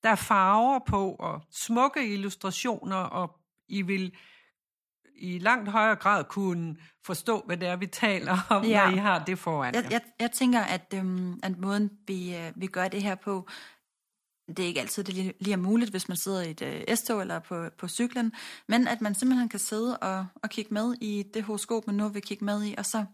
der 0.03 0.11
er 0.11 0.15
farver 0.15 0.79
på 0.87 1.15
og 1.15 1.43
smukke 1.51 2.13
illustrationer, 2.13 2.97
og 2.97 3.31
I 3.69 3.83
vil 3.83 4.13
i 5.17 5.39
langt 5.39 5.69
højere 5.69 5.97
grad 5.97 6.25
kunne 6.25 6.77
forstå, 7.07 7.43
hvad 7.47 7.57
det 7.57 7.69
er, 7.69 7.77
vi 7.77 7.87
taler 7.87 8.39
om, 8.51 8.65
Ja. 8.65 8.87
når 8.87 8.97
I 8.97 8.99
har 8.99 9.25
det 9.25 9.39
foran 9.39 9.75
jeg, 9.75 9.83
jer. 9.83 9.89
jeg, 9.91 10.01
jeg 10.21 10.31
tænker, 10.31 10.61
at, 10.61 10.95
øhm, 10.95 11.41
at 11.43 11.59
måden, 11.59 11.91
vi, 12.07 12.37
øh, 12.37 12.53
vi 12.57 12.67
gør 12.67 12.89
det 12.89 13.03
her 13.03 13.15
på, 13.15 13.49
det 14.49 14.59
er 14.59 14.67
ikke 14.67 14.81
altid, 14.81 15.05
det 15.05 15.15
lige, 15.15 15.35
lige 15.41 15.53
er 15.53 15.57
muligt, 15.57 15.91
hvis 15.91 16.09
man 16.09 16.17
sidder 16.17 16.43
i 16.43 16.51
et 16.51 16.63
øh, 16.63 16.97
S-tog 16.97 17.21
eller 17.21 17.39
på, 17.39 17.69
på 17.79 17.89
cyklen, 17.89 18.33
men 18.69 18.89
at 18.89 19.01
man 19.01 19.15
simpelthen 19.15 19.49
kan 19.49 19.59
sidde 19.59 19.99
og, 19.99 20.27
og 20.43 20.51
kigge 20.51 20.75
med 20.75 20.95
i 21.01 21.25
det 21.35 21.43
horoskop, 21.43 21.87
man 21.87 21.97
nu 21.97 22.09
vil 22.09 22.23
kigge 22.23 22.45
med 22.45 22.65
i, 22.65 22.75
og 22.79 22.87
så 22.87 23.05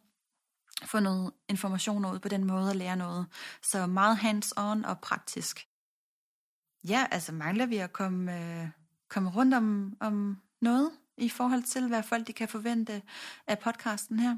få 0.84 1.00
noget 1.00 1.32
information 1.48 2.04
ud 2.04 2.18
på 2.18 2.28
den 2.28 2.44
måde 2.44 2.68
og 2.68 2.76
lære 2.76 2.96
noget. 2.96 3.26
Så 3.62 3.86
meget 3.86 4.16
hands-on 4.16 4.84
og 4.84 5.00
praktisk. 5.00 5.66
Ja, 6.88 7.06
altså 7.10 7.32
mangler 7.32 7.66
vi 7.66 7.76
at 7.76 7.92
komme, 7.92 8.38
øh, 8.38 8.68
komme 9.08 9.30
rundt 9.30 9.54
om, 9.54 9.96
om 10.00 10.36
noget 10.60 10.90
i 11.16 11.28
forhold 11.28 11.62
til, 11.62 11.88
hvad 11.88 12.02
folk 12.02 12.26
de 12.26 12.32
kan 12.32 12.48
forvente 12.48 13.02
af 13.46 13.58
podcasten 13.58 14.18
her? 14.18 14.36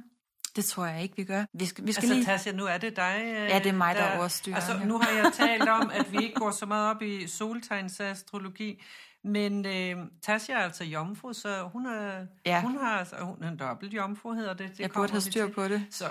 Det 0.57 0.65
tror 0.65 0.87
jeg 0.87 1.03
ikke, 1.03 1.17
vi 1.17 1.25
gør. 1.25 1.45
Vi 1.53 1.67
skal, 1.67 1.87
vi 1.87 1.93
skal 1.93 2.03
Altså, 2.03 2.15
lige... 2.15 2.25
Tasja, 2.27 2.53
nu 2.53 2.65
er 2.67 2.79
det 2.79 2.97
dig. 2.97 3.21
øh, 3.25 3.33
Ja, 3.35 3.59
det 3.59 3.67
er 3.67 3.73
mig, 3.73 3.95
der 3.95 4.19
overstyrer, 4.19 4.57
Altså, 4.57 4.73
ja. 4.73 4.85
nu 4.85 4.99
har 4.99 5.11
jeg 5.11 5.33
talt 5.33 5.69
om, 5.69 5.91
at 5.95 6.13
vi 6.13 6.19
ikke 6.23 6.35
går 6.35 6.51
så 6.51 6.67
meget 6.67 6.91
op 6.95 7.03
i 7.03 7.27
soltegnsastrologi, 7.29 8.83
men 9.25 9.67
øh, 9.67 9.97
Tasja 10.23 10.55
er 10.55 10.59
altså 10.59 10.85
jomfru, 10.85 11.33
så 11.33 11.69
hun 11.73 11.87
er, 11.87 12.27
Ja. 12.47 12.61
hun 12.61 12.77
har 12.79 12.99
altså, 12.99 13.17
hun 13.21 13.37
er 13.43 13.49
en 13.49 13.57
dobbelt 13.59 13.93
jomfru, 13.95 14.33
hedder 14.33 14.55
det. 14.55 14.71
det 14.71 14.81
Jeg 14.81 14.91
burde 14.91 15.11
have 15.13 15.21
styr 15.21 15.47
til. 15.47 15.53
på 15.55 15.69
det. 15.69 15.87
Så 15.91 16.05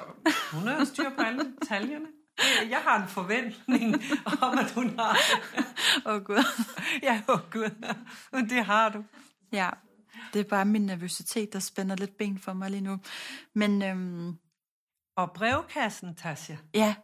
hun 0.53 0.67
har 0.67 0.85
styr 0.85 1.09
på 1.17 1.21
alle 1.23 1.45
detaljerne. 1.61 2.05
Jeg 2.69 2.77
har 2.87 3.01
en 3.01 3.07
forventning 3.07 3.95
om, 4.41 4.57
at 4.59 4.71
hun 4.71 4.99
har. 4.99 5.17
Åh, 6.05 6.13
oh, 6.15 6.21
Gud. 6.23 6.43
Ja, 7.03 7.21
åh 7.29 7.39
gud. 7.51 7.85
Men 8.31 8.49
det 8.49 8.65
har 8.65 8.89
du. 8.89 9.03
Ja, 9.53 9.69
det 10.33 10.39
er 10.39 10.43
bare 10.43 10.65
min 10.65 10.85
nervøsitet, 10.85 11.53
der 11.53 11.59
spænder 11.59 11.95
lidt 11.95 12.17
ben 12.17 12.39
for 12.39 12.53
mig 12.53 12.69
lige 12.69 12.81
nu. 12.81 12.99
Men 13.55 13.81
øhm, 13.81 14.37
Og 15.17 15.31
brevkassen, 15.31 16.15
Tasja. 16.15 16.57
ja, 16.73 16.95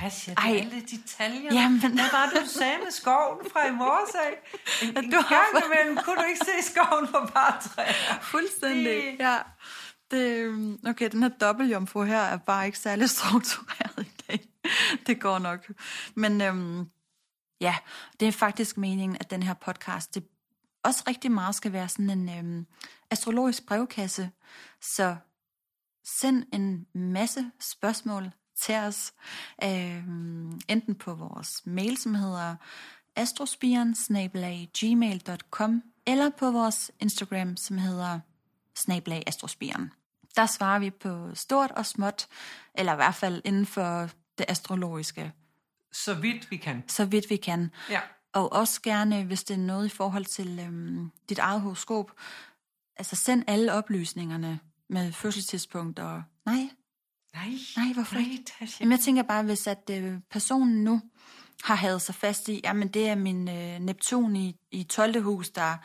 Tasja, 0.00 0.30
det 0.34 0.38
er 0.38 0.60
alle 0.60 0.80
detaljerne. 0.80 1.60
Jamen. 1.60 1.80
Hvad 1.80 2.10
var 2.12 2.30
det, 2.34 2.42
du 2.42 2.48
sagde 2.48 2.78
med 2.78 2.90
skoven 2.90 3.50
fra 3.52 3.66
i 3.66 3.70
morges 3.70 4.14
af? 4.14 4.32
En, 4.88 5.04
en 5.04 5.10
du 5.10 5.16
har- 5.16 5.52
gang 5.52 5.64
imellem 5.66 6.04
kunne 6.04 6.16
du 6.16 6.22
ikke 6.28 6.40
se 6.44 6.72
skoven 6.72 7.06
på 7.06 7.18
bare 7.34 7.60
træer. 7.62 8.20
fuldstændig. 8.22 8.84
Det- 8.86 9.16
Ja. 9.18 9.38
Det, 10.10 10.36
øhm, 10.38 10.78
okay, 10.86 11.10
den 11.10 11.22
her 11.22 11.28
dobbeltjomfru 11.30 12.02
her 12.02 12.20
er 12.20 12.36
bare 12.36 12.66
ikke 12.66 12.78
særlig 12.78 13.10
struktureret 13.16 14.06
i 14.06 14.22
dag. 14.28 14.40
Det 15.06 15.20
går 15.20 15.38
nok. 15.38 15.70
Men 16.14 16.40
øhm, 16.40 16.86
ja, 17.60 17.76
det 18.20 18.28
er 18.28 18.32
faktisk 18.32 18.76
meningen, 18.78 19.16
at 19.20 19.30
den 19.30 19.42
her 19.42 19.54
podcast, 19.54 20.14
det 20.14 20.24
også 20.84 21.04
rigtig 21.06 21.32
meget 21.32 21.54
skal 21.54 21.72
være 21.72 21.88
sådan 21.88 22.10
en 22.10 22.28
øhm, 22.38 22.66
astrologisk 23.10 23.66
brevkasse. 23.66 24.30
Så 24.80 25.16
send 26.04 26.44
en 26.52 26.86
masse 26.94 27.50
spørgsmål 27.60 28.30
til 28.64 28.74
os, 28.74 29.12
øhm, 29.64 30.60
enten 30.68 30.94
på 30.94 31.14
vores 31.14 31.62
mail, 31.66 31.96
som 31.98 32.14
hedder 32.14 32.56
astrospiren-gmail.com, 33.16 35.82
eller 36.06 36.30
på 36.30 36.50
vores 36.50 36.90
Instagram, 37.00 37.56
som 37.56 37.78
hedder 37.78 38.20
snablag 38.76 39.22
astrospiren. 39.26 39.90
Der 40.36 40.46
svarer 40.46 40.78
vi 40.78 40.90
på 40.90 41.34
stort 41.34 41.70
og 41.70 41.86
småt, 41.86 42.26
eller 42.74 42.92
i 42.92 42.96
hvert 42.96 43.14
fald 43.14 43.42
inden 43.44 43.66
for 43.66 44.08
det 44.38 44.46
astrologiske, 44.48 45.32
Så 45.92 46.14
vidt 46.14 46.50
vi 46.50 46.56
kan. 46.56 46.84
så 46.88 47.04
vidt 47.04 47.30
vi 47.30 47.36
kan. 47.36 47.70
Ja. 47.90 48.00
Og 48.32 48.52
også 48.52 48.82
gerne, 48.82 49.24
hvis 49.24 49.44
det 49.44 49.54
er 49.54 49.58
noget 49.58 49.86
i 49.86 49.88
forhold 49.88 50.24
til 50.24 50.58
øhm, 50.66 51.10
dit 51.28 51.38
eget 51.38 51.60
horoskop, 51.60 52.12
altså 52.96 53.16
send 53.16 53.44
alle 53.46 53.72
oplysningerne 53.72 54.60
med 54.88 55.12
fødselstidspunkt 55.12 55.98
og... 55.98 56.22
Nej, 56.46 56.68
Nej, 57.34 57.48
nej, 57.76 57.92
hvorfor 57.94 58.14
nej, 58.14 58.24
ikke? 58.30 58.74
Jamen, 58.80 58.92
jeg 58.92 59.00
tænker 59.00 59.22
bare, 59.22 59.42
hvis 59.42 59.66
at 59.66 59.90
øh, 59.90 60.18
personen 60.30 60.84
nu 60.84 61.00
har 61.62 61.74
havet 61.74 62.02
sig 62.02 62.14
fast 62.14 62.48
i, 62.48 62.60
jamen 62.64 62.88
det 62.88 63.08
er 63.08 63.14
min 63.14 63.48
øh, 63.48 63.78
Neptun 63.78 64.36
i, 64.36 64.56
i 64.70 64.82
12. 64.84 65.22
hus, 65.22 65.50
der, 65.50 65.76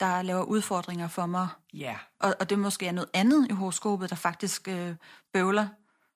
der 0.00 0.22
laver 0.22 0.42
udfordringer 0.42 1.08
for 1.08 1.26
mig, 1.26 1.48
Ja. 1.72 1.96
og, 2.18 2.34
og 2.40 2.50
det 2.50 2.58
måske 2.58 2.86
er 2.86 2.92
noget 2.92 3.10
andet 3.14 3.46
i 3.50 3.52
horoskopet, 3.52 4.10
der 4.10 4.16
faktisk 4.16 4.68
øh, 4.68 4.94
bøvler, 5.32 5.68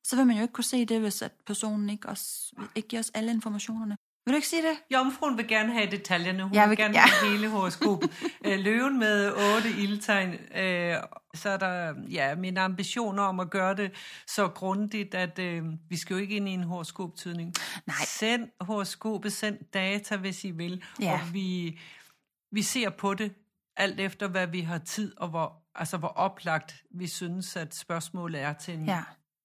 så 0.04 0.16
vil 0.16 0.26
man 0.26 0.36
jo 0.36 0.42
ikke 0.42 0.52
kunne 0.52 0.64
se 0.64 0.84
det, 0.84 1.00
hvis 1.00 1.22
at 1.22 1.32
personen 1.46 1.90
ikke, 1.90 2.08
også, 2.08 2.52
ikke 2.74 2.88
giver 2.88 3.00
os 3.00 3.10
alle 3.14 3.30
informationerne. 3.32 3.96
Vil 4.26 4.32
du 4.32 4.36
ikke 4.36 4.48
sige 4.48 4.62
det? 4.62 4.76
Jomfruen 4.92 5.36
vil 5.36 5.48
gerne 5.48 5.72
have 5.72 5.90
detaljerne. 5.90 6.42
Hun 6.42 6.54
Jeg 6.54 6.62
vil, 6.62 6.70
vil- 6.70 6.76
gerne 6.78 6.94
ja. 6.94 7.00
have 7.06 7.30
hele 7.32 7.48
horoskopet. 7.50 8.10
Øh, 8.44 8.58
Løven 8.58 8.98
med 8.98 9.32
otte 9.32 9.70
ildtegn. 9.70 10.34
Øh, 10.56 10.96
så 11.34 11.48
er 11.50 11.56
der 11.56 11.94
ja, 12.10 12.34
min 12.34 12.56
ambition 12.56 13.18
om 13.18 13.40
at 13.40 13.50
gøre 13.50 13.76
det 13.76 13.92
så 14.26 14.48
grundigt, 14.48 15.14
at 15.14 15.38
øh, 15.38 15.64
vi 15.88 15.96
skal 15.96 16.14
jo 16.14 16.20
ikke 16.20 16.36
ind 16.36 16.48
i 16.48 16.52
en 16.52 16.62
horoskoptydning. 16.64 17.54
Nej. 17.86 17.96
Send 18.06 18.48
horoskopet, 18.60 19.32
send 19.32 19.58
data, 19.74 20.16
hvis 20.16 20.44
I 20.44 20.50
vil. 20.50 20.84
Ja. 21.00 21.12
Og 21.12 21.20
vi, 21.34 21.78
vi 22.52 22.62
ser 22.62 22.90
på 22.90 23.14
det 23.14 23.32
alt 23.76 24.00
efter, 24.00 24.28
hvad 24.28 24.46
vi 24.46 24.60
har 24.60 24.78
tid, 24.78 25.14
og 25.18 25.28
hvor, 25.28 25.62
altså, 25.74 25.96
hvor 25.96 26.08
oplagt 26.08 26.74
vi 26.90 27.06
synes, 27.06 27.56
at 27.56 27.74
spørgsmålet 27.74 28.40
er 28.40 28.52
til 28.52 28.74
en 28.74 28.86
Ja. 28.86 29.02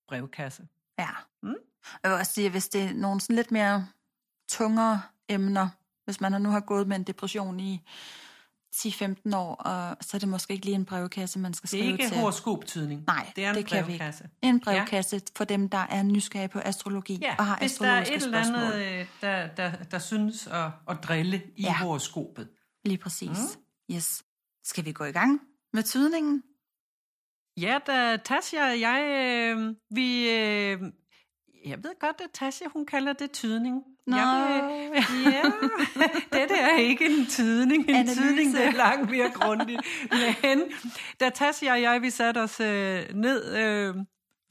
brevkasse. 0.08 0.68
Ja. 1.00 1.10
Mm. 1.44 1.56
Jeg 2.04 2.12
vil 2.12 2.20
også 2.20 2.34
sige, 2.34 2.46
at 2.46 2.52
hvis 2.52 2.68
det 2.70 2.82
er 2.84 2.94
nogle 2.94 3.22
sådan 3.22 3.36
lidt 3.36 3.52
mere 3.52 3.88
tungere 4.50 5.02
emner, 5.30 5.70
hvis 6.06 6.22
man 6.22 6.42
nu 6.42 6.50
har 6.50 6.60
gået 6.60 6.88
med 6.88 6.96
en 6.96 7.04
depression 7.04 7.60
i 7.60 7.82
10-15 8.76 9.36
år, 9.36 9.56
og 9.56 9.98
så 10.02 10.18
er 10.18 10.20
det 10.20 10.30
måske 10.30 10.54
ikke 10.54 10.66
lige 10.66 10.76
en 10.76 10.86
brevkasse, 10.86 11.40
man 11.40 11.54
skal 11.54 11.70
Det 11.72 11.80
er 11.80 11.82
skrive 11.84 11.92
ikke 11.92 12.08
til. 12.08 12.18
horoskoptydning. 12.18 13.04
Nej, 13.08 13.32
det 13.36 13.46
er 13.46 13.50
en 13.50 13.56
det 13.56 13.66
kan 13.66 13.88
vi 13.88 13.92
ikke. 13.92 14.00
brevkasse. 14.04 14.30
En 14.42 14.60
brevkasse 14.60 15.16
ja. 15.16 15.22
for 15.36 15.44
dem, 15.44 15.70
der 15.70 15.78
er 15.78 16.04
nysgerrige 16.04 16.48
på 16.50 16.60
astrologi 16.60 17.20
Ja, 17.22 17.36
og 17.40 17.46
har 17.46 17.58
hvis 17.58 17.76
der 17.76 17.88
er 17.88 17.98
et 17.98 18.02
astrologiske 18.02 18.26
eller 18.30 18.44
spørgsmål. 18.44 18.74
andet, 18.82 19.00
øh, 19.02 19.08
der, 19.22 19.48
der, 19.48 19.84
der 19.84 20.00
synes 20.00 20.48
at, 20.48 20.72
at 20.90 20.98
drille 21.04 21.42
i 21.56 21.62
ja. 21.62 21.74
horoskopet. 21.78 22.50
Lige 22.86 22.98
præcis. 22.98 23.30
Mm. 23.30 23.96
Yes. 23.96 24.24
Skal 24.64 24.86
vi 24.86 24.92
gå 24.92 25.04
i 25.04 25.12
gang 25.12 25.42
med 25.74 25.84
tydningen? 25.84 26.44
Ja, 27.58 27.80
da 27.88 28.18
Tasja 28.18 28.72
og 28.72 28.80
jeg, 28.80 29.02
øh, 29.04 29.76
vi... 29.90 30.30
Øh, 30.30 30.82
jeg 31.66 31.78
ved 31.84 32.00
godt, 32.00 32.22
at 32.22 32.30
Tasja, 32.34 32.66
hun 32.74 32.86
kalder 32.86 33.14
det 33.14 33.32
tydning. 33.32 33.84
Nå. 34.08 34.18
Jeg 34.18 35.06
ja, 35.26 35.44
det 36.48 36.60
er 36.62 36.78
ikke 36.78 37.06
en 37.06 37.26
tydning. 37.26 37.90
En 37.90 37.96
Analyse. 37.96 38.22
tydning, 38.22 38.54
det 38.54 38.66
er 38.66 38.72
langt 38.72 39.12
mere 39.12 39.32
grundigt. 39.34 39.82
Men 40.42 40.62
da 41.20 41.30
Tasja 41.30 41.72
og 41.72 41.82
jeg, 41.82 42.02
vi 42.02 42.10
satte 42.10 42.40
os 42.40 42.60
øh, 42.60 43.04
ned 43.14 43.56
øh, 43.58 43.96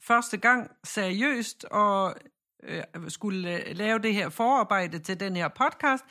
første 0.03 0.37
gang 0.37 0.71
seriøst 0.83 1.65
og 1.71 2.15
øh, 2.63 2.83
skulle 3.07 3.67
øh, 3.67 3.77
lave 3.77 3.99
det 3.99 4.13
her 4.13 4.29
forarbejde 4.29 4.99
til 4.99 5.19
den 5.19 5.35
her 5.35 5.47
podcast, 5.47 6.05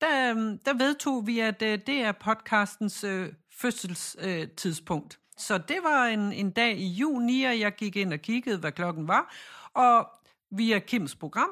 der, 0.00 0.30
øh, 0.30 0.58
der 0.64 0.78
vedtog 0.78 1.26
vi, 1.26 1.40
at 1.40 1.62
øh, 1.62 1.78
det 1.86 2.00
er 2.00 2.12
podcastens 2.12 3.04
øh, 3.04 3.32
fødselstidspunkt. 3.52 4.42
Øh, 4.42 4.48
tidspunkt. 4.56 5.18
så 5.38 5.58
det 5.58 5.78
var 5.82 6.06
en, 6.06 6.32
en 6.32 6.50
dag 6.50 6.78
i 6.78 6.88
juni, 6.88 7.42
og 7.42 7.60
jeg 7.60 7.72
gik 7.72 7.96
ind 7.96 8.12
og 8.12 8.18
kiggede, 8.18 8.58
hvad 8.58 8.72
klokken 8.72 9.08
var. 9.08 9.34
Og 9.74 10.08
via 10.50 10.78
Kims 10.78 11.16
program, 11.16 11.50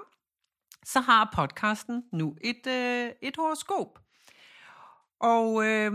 så 0.87 1.01
har 1.01 1.33
podcasten 1.35 2.05
nu 2.13 2.37
et, 2.41 2.67
øh, 2.67 3.13
et 3.23 3.37
horoskop. 3.37 3.99
Og 5.21 5.67
øh, 5.67 5.93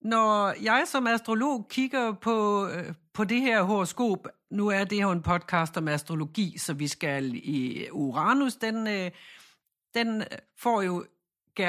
når 0.00 0.62
jeg 0.62 0.84
som 0.86 1.06
astrolog 1.06 1.68
kigger 1.70 2.12
på, 2.12 2.68
øh, 2.68 2.94
på 3.12 3.24
det 3.24 3.40
her 3.40 3.62
horoskop, 3.62 4.28
nu 4.50 4.68
er 4.68 4.84
det 4.84 4.98
her 4.98 5.06
en 5.06 5.22
podcast 5.22 5.76
om 5.76 5.88
astrologi, 5.88 6.58
så 6.58 6.74
vi 6.74 6.88
skal 6.88 7.34
i 7.34 7.88
Uranus, 7.90 8.56
den, 8.56 8.86
øh, 8.86 9.10
den 9.94 10.24
får 10.56 10.82
jo, 10.82 11.04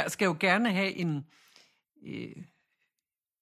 skal 0.07 0.25
jo 0.25 0.37
gerne 0.39 0.71
have 0.71 0.91
en, 0.91 1.25
øh, 2.07 2.35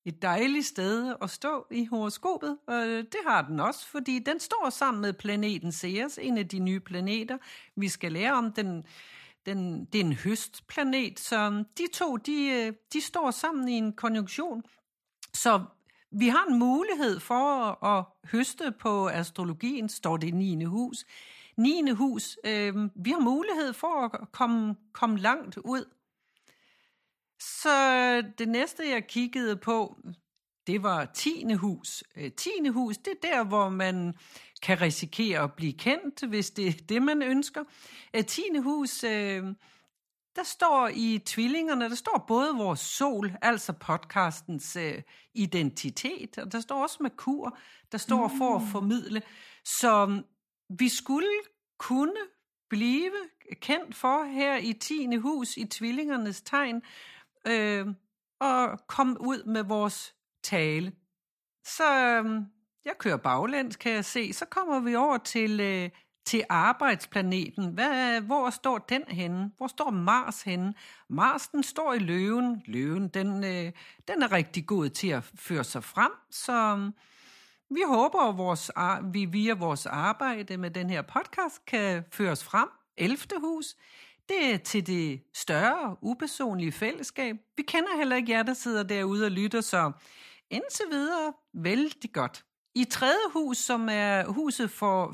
et 0.07 0.21
dejligt 0.21 0.65
sted 0.65 1.15
at 1.21 1.29
stå 1.29 1.67
i 1.71 1.85
horoskopet, 1.85 2.57
og 2.67 2.83
det 2.87 3.19
har 3.27 3.41
den 3.41 3.59
også, 3.59 3.87
fordi 3.87 4.19
den 4.19 4.39
står 4.39 4.69
sammen 4.69 5.01
med 5.01 5.13
planeten 5.13 5.71
Ceres, 5.71 6.19
en 6.21 6.37
af 6.37 6.47
de 6.47 6.59
nye 6.59 6.79
planeter, 6.79 7.37
vi 7.75 7.87
skal 7.87 8.11
lære 8.11 8.33
om. 8.33 8.51
Den, 8.51 8.85
den, 9.45 9.85
det 9.85 10.01
er 10.01 10.05
en 10.05 10.13
høstplanet, 10.13 11.19
så 11.19 11.63
de 11.77 11.83
to, 11.93 12.17
de, 12.17 12.73
de 12.93 13.01
står 13.01 13.31
sammen 13.31 13.69
i 13.69 13.73
en 13.73 13.93
konjunktion. 13.93 14.63
Så 15.33 15.63
vi 16.11 16.27
har 16.27 16.45
en 16.49 16.59
mulighed 16.59 17.19
for 17.19 17.83
at 17.85 18.05
høste 18.31 18.73
på 18.79 19.07
astrologien, 19.07 19.89
står 19.89 20.17
det 20.17 20.27
i 20.27 20.31
9. 20.31 20.63
hus. 20.63 21.05
9. 21.57 21.91
hus, 21.91 22.37
øh, 22.43 22.75
vi 22.95 23.11
har 23.11 23.19
mulighed 23.19 23.73
for 23.73 24.05
at 24.05 24.31
komme, 24.31 24.75
komme 24.93 25.17
langt 25.17 25.57
ud. 25.57 25.85
Så 27.39 28.21
det 28.37 28.47
næste, 28.47 28.89
jeg 28.89 29.07
kiggede 29.07 29.55
på, 29.55 29.97
det 30.67 30.83
var 30.83 31.05
10. 31.05 31.53
hus. 31.53 32.03
Øh, 32.15 32.31
10. 32.31 32.49
hus, 32.69 32.97
det 32.97 33.13
er 33.23 33.27
der, 33.27 33.43
hvor 33.43 33.69
man 33.69 34.13
kan 34.61 34.81
risikere 34.81 35.39
at 35.39 35.53
blive 35.53 35.73
kendt, 35.73 36.29
hvis 36.29 36.49
det 36.49 36.67
er 36.67 36.71
det, 36.89 37.01
man 37.01 37.21
ønsker. 37.21 37.63
Øh, 38.13 38.25
10. 38.25 38.41
hus, 38.63 39.03
øh, 39.03 39.43
der 40.35 40.43
står 40.43 40.89
i 40.93 41.21
tvillingerne, 41.25 41.89
der 41.89 41.95
står 41.95 42.25
både 42.27 42.55
vores 42.55 42.79
sol, 42.79 43.33
altså 43.41 43.73
podcastens 43.73 44.77
identitet, 45.33 46.37
og 46.37 46.51
der 46.51 46.59
står 46.59 46.81
også 46.81 46.97
Merkur, 46.99 47.57
der 47.91 47.97
står 47.97 48.27
mm. 48.27 48.37
for 48.37 48.55
at 48.55 48.61
formidle. 48.71 49.21
Så 49.65 50.21
vi 50.79 50.89
skulle 50.89 51.29
kunne 51.79 52.19
blive 52.69 53.11
kendt 53.61 53.95
for 53.95 54.23
her 54.23 54.57
i 54.57 54.73
10. 54.73 55.15
hus, 55.15 55.57
i 55.57 55.65
tvillingernes 55.65 56.41
tegn, 56.41 56.81
øh, 57.49 57.87
og 58.39 58.87
komme 58.87 59.21
ud 59.21 59.43
med 59.43 59.63
vores 59.63 60.15
tale. 60.43 60.91
Så 61.65 61.83
øh, 61.99 62.41
jeg 62.85 62.93
kører 62.99 63.17
baglæns, 63.17 63.75
kan 63.75 63.91
jeg 63.91 64.05
se. 64.05 64.33
Så 64.33 64.45
kommer 64.45 64.79
vi 64.79 64.95
over 64.95 65.17
til, 65.17 65.59
øh, 65.59 65.89
til 66.25 66.43
arbejdsplaneten. 66.49 67.73
Hvad, 67.73 68.21
hvor 68.21 68.49
står 68.49 68.77
den 68.77 69.03
henne? 69.07 69.51
Hvor 69.57 69.67
står 69.67 69.89
Mars 69.89 70.41
henne? 70.41 70.73
Mars, 71.09 71.47
den 71.47 71.63
står 71.63 71.93
i 71.93 71.99
løven. 71.99 72.63
Løven, 72.65 73.07
den, 73.07 73.43
øh, 73.43 73.71
den 74.07 74.21
er 74.23 74.31
rigtig 74.31 74.67
god 74.67 74.89
til 74.89 75.07
at 75.07 75.23
føre 75.35 75.63
sig 75.63 75.83
frem. 75.83 76.11
Så 76.31 76.53
øhm, 76.53 76.93
vi 77.69 77.81
håber, 77.87 78.29
at 78.29 78.37
vores, 78.37 78.71
vi 79.13 79.25
via 79.25 79.53
vores 79.53 79.85
arbejde 79.85 80.57
med 80.57 80.71
den 80.71 80.89
her 80.89 81.01
podcast 81.01 81.65
kan 81.65 82.03
føres 82.11 82.43
frem. 82.43 82.69
11. 82.97 83.17
hus, 83.41 83.75
det 84.29 84.53
er 84.53 84.57
til 84.57 84.87
det 84.87 85.21
større, 85.33 85.97
upersonlige 86.01 86.71
fællesskab. 86.71 87.35
Vi 87.57 87.63
kender 87.63 87.97
heller 87.97 88.15
ikke 88.15 88.31
jer, 88.31 88.43
der 88.43 88.53
sidder 88.53 88.83
derude 88.83 89.25
og 89.25 89.31
lytter, 89.31 89.61
så 89.61 89.91
indtil 90.49 90.85
videre 90.91 91.33
vældig 91.53 92.13
godt. 92.13 92.45
I 92.75 92.83
tredje 92.83 93.31
hus, 93.33 93.57
som 93.57 93.87
er 93.91 94.25
huset 94.25 94.71
for 94.71 95.13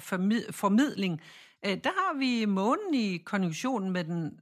formidling, 0.52 1.22
øh, 1.66 1.78
der 1.84 1.90
har 1.90 2.18
vi 2.18 2.46
månen 2.46 2.94
i 2.94 3.18
konjunktionen 3.18 3.92
med 3.92 4.04
den 4.04 4.40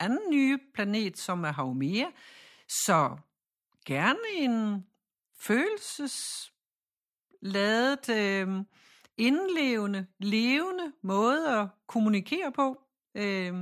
anden 0.00 0.30
nye 0.30 0.58
planet, 0.74 1.18
som 1.18 1.44
er 1.44 1.52
Haumea. 1.52 2.06
Så 2.68 3.16
gerne 3.86 4.18
en 4.34 4.86
følelsesladet, 5.40 8.08
øh, 8.08 8.48
indlevende, 9.16 10.06
levende 10.18 10.92
måde 11.02 11.60
at 11.60 11.68
kommunikere 11.86 12.52
på. 12.52 12.82
Øh, 13.14 13.54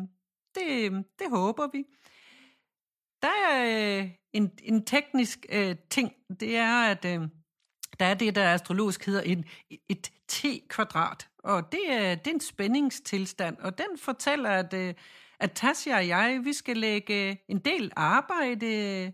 det, 0.55 0.93
det 1.19 1.31
håber 1.31 1.69
vi. 1.73 1.85
Der 3.23 3.29
er 3.51 3.99
øh, 4.01 4.11
en, 4.33 4.51
en 4.63 4.85
teknisk 4.85 5.47
øh, 5.49 5.77
ting, 5.91 6.13
det 6.41 6.57
er, 6.57 6.83
at 6.83 7.05
øh, 7.05 7.21
der 8.01 8.07
er 8.07 8.15
det, 8.15 8.35
der 8.35 8.55
astrologisk 8.55 9.07
hedder 9.07 9.21
en, 9.21 9.45
et 9.89 10.13
T-kvadrat, 10.29 11.29
og 11.39 11.73
det 11.73 11.93
er, 11.93 12.15
det 12.15 12.27
er 12.27 12.35
en 12.35 12.41
spændingstilstand, 12.41 13.57
og 13.57 13.79
den 13.79 13.99
fortæller, 13.99 14.51
at, 14.51 14.75
øh, 14.75 14.95
at 15.41 15.53
Tasia 15.53 15.97
og 15.97 16.09
jeg, 16.09 16.41
vi 16.45 16.53
skal 16.53 16.77
lægge 16.77 17.31
øh, 17.31 17.37
en 17.49 17.59
del 17.59 17.93
arbejde 17.97 18.67
øh, 18.67 19.13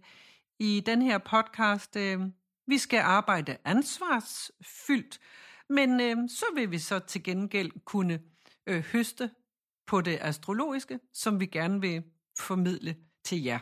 i 0.59 0.83
den 0.87 1.03
her 1.03 1.18
podcast. 1.18 1.96
Øh, 1.96 2.20
vi 2.66 2.79
skal 2.79 3.01
arbejde 3.01 3.57
ansvarsfyldt, 3.64 5.18
men 5.68 6.01
øh, 6.01 6.16
så 6.29 6.44
vil 6.55 6.70
vi 6.70 6.79
så 6.79 6.99
til 6.99 7.22
gengæld 7.22 7.70
kunne 7.85 8.20
øh, 8.66 8.85
høste 8.92 9.31
på 9.87 10.01
det 10.01 10.18
astrologiske, 10.20 10.99
som 11.12 11.40
vi 11.40 11.46
gerne 11.46 11.81
vil 11.81 12.03
formidle 12.38 12.96
til 13.25 13.42
jer. 13.42 13.59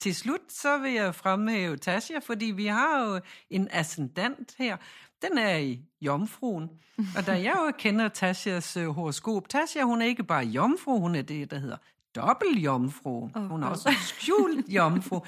Til 0.00 0.14
slut 0.14 0.40
så 0.52 0.78
vil 0.78 0.92
jeg 0.92 1.14
fremhæve 1.14 1.76
Tasha, 1.76 2.18
fordi 2.18 2.46
vi 2.46 2.66
har 2.66 3.04
jo 3.04 3.20
en 3.50 3.68
ascendant 3.70 4.54
her. 4.58 4.76
Den 5.22 5.38
er 5.38 5.56
i 5.56 5.80
jomfruen. 6.00 6.70
Og 7.16 7.26
da 7.26 7.32
jeg 7.32 7.54
jo 7.66 7.72
kender 7.78 8.08
Tashas 8.08 8.76
uh, 8.76 8.86
horoskop, 8.86 9.48
Tasha 9.48 9.82
hun 9.82 10.02
er 10.02 10.06
ikke 10.06 10.24
bare 10.24 10.44
jomfru, 10.44 10.98
hun 10.98 11.14
er 11.14 11.22
det, 11.22 11.50
der 11.50 11.58
hedder 11.58 11.76
dobbelt 12.14 12.58
jomfru. 12.58 13.30
Oh, 13.34 13.42
hun 13.42 13.62
er 13.62 13.66
også 13.66 13.90
skjult 14.00 14.68
jomfru. 14.68 15.20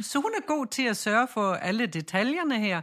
Så 0.00 0.20
hun 0.20 0.30
er 0.38 0.46
god 0.46 0.66
til 0.66 0.82
at 0.82 0.96
sørge 0.96 1.28
for 1.28 1.52
alle 1.52 1.86
detaljerne 1.86 2.58
her. 2.58 2.82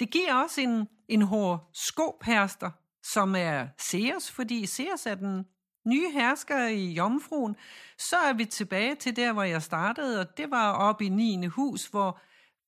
Det 0.00 0.10
giver 0.10 0.34
også 0.34 0.60
en, 0.60 0.88
en 1.08 1.22
horoskopherster, 1.22 2.70
som 3.02 3.34
er 3.36 3.66
Ceres, 3.78 4.30
fordi 4.30 4.66
Ceres 4.66 5.06
er 5.06 5.14
den 5.14 5.44
nye 5.84 6.10
hersker 6.12 6.66
i 6.66 6.92
Jomfruen, 6.92 7.56
så 7.98 8.16
er 8.16 8.32
vi 8.32 8.44
tilbage 8.44 8.94
til 8.94 9.16
der, 9.16 9.32
hvor 9.32 9.42
jeg 9.42 9.62
startede, 9.62 10.20
og 10.20 10.36
det 10.36 10.50
var 10.50 10.72
oppe 10.72 11.04
i 11.04 11.08
9. 11.08 11.46
hus, 11.46 11.86
hvor 11.86 12.20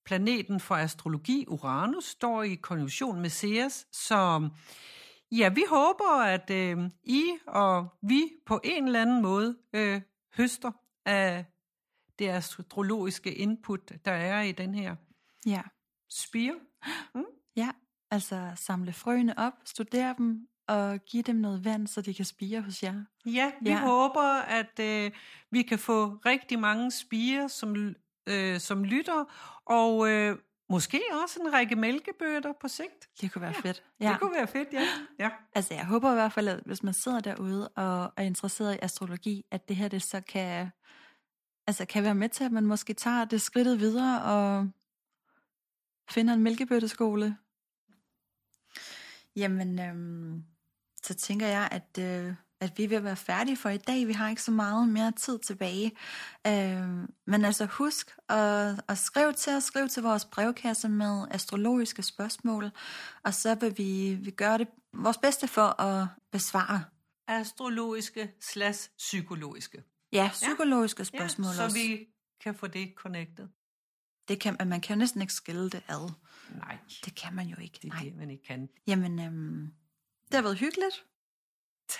planeten 0.04 0.60
for 0.60 0.74
astrologi, 0.74 1.44
Uranus, 1.48 2.04
står 2.04 2.42
i 2.42 2.54
konjunktion 2.54 3.20
med 3.20 3.30
Ceres. 3.30 3.86
Så 3.92 4.48
ja, 5.32 5.48
vi 5.48 5.64
håber, 5.68 6.22
at 6.22 6.50
øh, 6.50 6.78
I 7.04 7.24
og 7.46 7.88
vi 8.02 8.32
på 8.46 8.60
en 8.64 8.86
eller 8.86 9.02
anden 9.02 9.22
måde 9.22 9.56
øh, 9.72 10.00
høster 10.36 10.72
af 11.04 11.44
det 12.18 12.28
astrologiske 12.28 13.34
input, 13.34 13.92
der 14.04 14.12
er 14.12 14.42
i 14.42 14.52
den 14.52 14.74
her 14.74 14.96
ja. 15.46 15.62
spire. 16.10 16.54
Mm? 17.14 17.24
Ja, 17.56 17.70
altså 18.10 18.52
samle 18.56 18.92
frøene 18.92 19.38
op, 19.38 19.52
studere 19.64 20.14
dem, 20.18 20.48
og 20.68 20.98
give 21.04 21.22
dem 21.22 21.36
noget 21.36 21.64
vand, 21.64 21.86
så 21.86 22.00
de 22.00 22.14
kan 22.14 22.24
spire 22.24 22.60
hos 22.60 22.82
jer. 22.82 23.04
Ja, 23.26 23.52
vi 23.60 23.70
ja. 23.70 23.80
håber, 23.80 24.40
at 24.40 24.80
øh, 24.80 25.10
vi 25.50 25.62
kan 25.62 25.78
få 25.78 26.06
rigtig 26.26 26.58
mange 26.58 26.90
spire, 26.90 27.48
som, 27.48 27.94
øh, 28.26 28.60
som 28.60 28.84
lytter, 28.84 29.24
og 29.66 30.10
øh, 30.10 30.38
måske 30.68 31.00
også 31.22 31.40
en 31.40 31.52
række 31.52 31.76
mælkebøtter 31.76 32.52
på 32.60 32.68
sigt. 32.68 33.08
Det 33.20 33.32
kunne 33.32 33.42
være 33.42 33.54
ja. 33.56 33.68
fedt. 33.68 33.82
Ja. 34.00 34.08
Det 34.08 34.20
kunne 34.20 34.34
være 34.34 34.46
fedt, 34.46 34.68
ja. 34.72 34.88
ja. 35.18 35.30
Altså, 35.54 35.74
jeg 35.74 35.86
håber 35.86 36.10
i 36.10 36.14
hvert 36.14 36.32
fald, 36.32 36.48
at 36.48 36.60
hvis 36.66 36.82
man 36.82 36.94
sidder 36.94 37.20
derude 37.20 37.68
og 37.68 38.12
er 38.16 38.22
interesseret 38.22 38.74
i 38.74 38.78
astrologi, 38.82 39.44
at 39.50 39.68
det 39.68 39.76
her 39.76 39.88
det 39.88 40.02
så 40.02 40.20
kan, 40.20 40.70
altså, 41.66 41.84
kan 41.84 42.02
være 42.04 42.14
med 42.14 42.28
til, 42.28 42.44
at 42.44 42.52
man 42.52 42.66
måske 42.66 42.94
tager 42.94 43.24
det 43.24 43.40
skridtet 43.40 43.80
videre 43.80 44.22
og 44.22 44.68
finder 46.10 46.34
en 46.34 46.42
mælkebøtteskole. 46.42 47.36
Jamen, 49.36 49.80
øhm, 49.80 50.44
så 51.06 51.14
tænker 51.14 51.46
jeg, 51.46 51.68
at, 51.72 51.98
øh, 51.98 52.34
at 52.60 52.78
vi 52.78 52.86
vil 52.86 53.04
være 53.04 53.16
færdige 53.16 53.56
for 53.56 53.68
i 53.68 53.76
dag. 53.76 54.06
Vi 54.06 54.12
har 54.12 54.28
ikke 54.28 54.42
så 54.42 54.50
meget 54.50 54.88
mere 54.88 55.12
tid 55.12 55.38
tilbage. 55.38 55.92
Øh, 56.46 57.08
men 57.26 57.44
altså 57.44 57.66
husk 57.66 58.16
at, 58.28 58.80
at 58.88 58.98
skrive 58.98 59.32
til 59.32 59.52
os, 59.52 59.64
skrive 59.64 59.88
til 59.88 60.02
vores 60.02 60.24
brevkasse 60.24 60.88
med 60.88 61.26
astrologiske 61.30 62.02
spørgsmål, 62.02 62.70
og 63.24 63.34
så 63.34 63.54
vil 63.54 63.78
vi, 63.78 64.14
vi 64.14 64.30
gøre 64.30 64.58
det 64.58 64.68
vores 64.92 65.18
bedste 65.18 65.48
for 65.48 65.80
at 65.80 66.08
besvare. 66.32 66.84
Astrologiske 67.28 68.32
slash 68.40 68.90
psykologiske. 68.98 69.82
Ja, 70.12 70.30
psykologiske 70.32 71.00
ja. 71.00 71.04
spørgsmål 71.04 71.48
ja, 71.48 71.56
så 71.56 71.64
også. 71.64 71.76
vi 71.76 72.06
kan 72.40 72.54
få 72.54 72.66
det 72.66 72.92
connected. 72.96 73.48
Det 74.28 74.40
kan, 74.40 74.56
man 74.66 74.80
kan 74.80 74.96
jo 74.96 74.98
næsten 74.98 75.20
ikke 75.20 75.32
skille 75.32 75.70
det 75.70 75.82
ad. 75.88 76.12
Nej. 76.54 76.78
Det 77.04 77.14
kan 77.14 77.34
man 77.34 77.46
jo 77.46 77.56
ikke. 77.60 77.78
Det 77.82 77.88
er 77.88 77.94
Nej. 77.94 78.02
det, 78.02 78.16
man 78.16 78.30
ikke 78.30 78.44
kan. 78.44 78.68
Jamen, 78.86 79.18
øhm, 79.18 79.72
det 80.26 80.34
har 80.34 80.42
været 80.42 80.58
hyggeligt. 80.58 81.04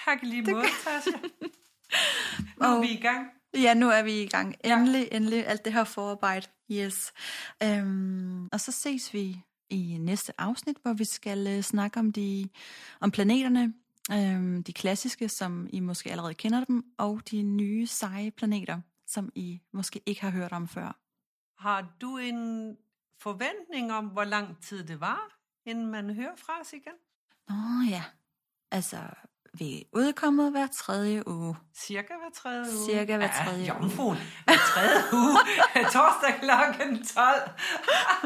Tak 0.05 0.19
lige 0.23 0.43
måde, 0.43 0.67
Tasha. 0.85 1.11
nu 2.61 2.67
er 2.67 2.81
vi 2.81 2.91
i 2.91 3.01
gang. 3.01 3.31
Ja, 3.55 3.75
nu 3.75 3.89
er 3.91 4.03
vi 4.03 4.23
i 4.23 4.27
gang. 4.27 4.55
Endelig, 4.65 5.09
ja. 5.13 5.17
endelig. 5.17 5.47
Alt 5.47 5.65
det 5.65 5.73
her 5.73 5.85
forarbejde. 5.85 6.47
Yes. 6.73 7.13
Øhm, 7.63 8.49
og 8.53 8.61
så 8.61 8.73
ses 8.73 9.15
vi 9.15 9.43
i 9.71 9.99
næste 10.01 10.41
afsnit, 10.41 10.77
hvor 10.83 10.93
vi 10.93 11.05
skal 11.05 11.57
uh, 11.57 11.63
snakke 11.63 12.01
om 12.01 12.13
de 12.13 12.49
om 13.01 13.11
planeterne, 13.11 13.75
øhm, 14.13 14.63
de 14.63 14.73
klassiske, 14.73 15.29
som 15.29 15.67
I 15.71 15.81
måske 15.81 16.11
allerede 16.11 16.35
kender 16.35 16.65
dem, 16.65 16.85
og 16.99 17.21
de 17.31 17.43
nye 17.43 17.87
seje 17.87 18.31
planeter, 18.31 18.81
som 19.07 19.33
I 19.35 19.61
måske 19.73 20.01
ikke 20.07 20.21
har 20.21 20.31
hørt 20.31 20.53
om 20.53 20.69
før. 20.69 20.99
Har 21.59 21.97
du 22.01 22.17
en 22.17 22.77
forventning 23.21 23.93
om, 23.93 24.07
hvor 24.07 24.25
lang 24.25 24.63
tid 24.63 24.85
det 24.85 25.01
var, 25.01 25.39
inden 25.65 25.87
man 25.87 26.15
hører 26.15 26.37
fra 26.37 26.61
os 26.61 26.73
igen? 26.73 26.93
Nå 27.49 27.91
ja, 27.91 28.03
altså 28.71 28.97
vi 29.59 29.85
udkommet 29.93 30.51
hver 30.51 30.67
tredje 30.67 31.29
uge. 31.29 31.57
Cirka 31.77 32.13
hver 32.21 32.31
tredje 32.35 32.77
uge? 32.79 32.87
Cirka 32.91 33.17
hver 33.17 33.45
tredje 33.45 33.65
ja, 33.65 33.81
uge. 33.81 34.17
hver 34.45 34.57
tredje 34.57 35.03
uge. 35.13 35.39
Torsdag 35.95 36.35
klokken 36.43 37.05
12. 37.05 37.51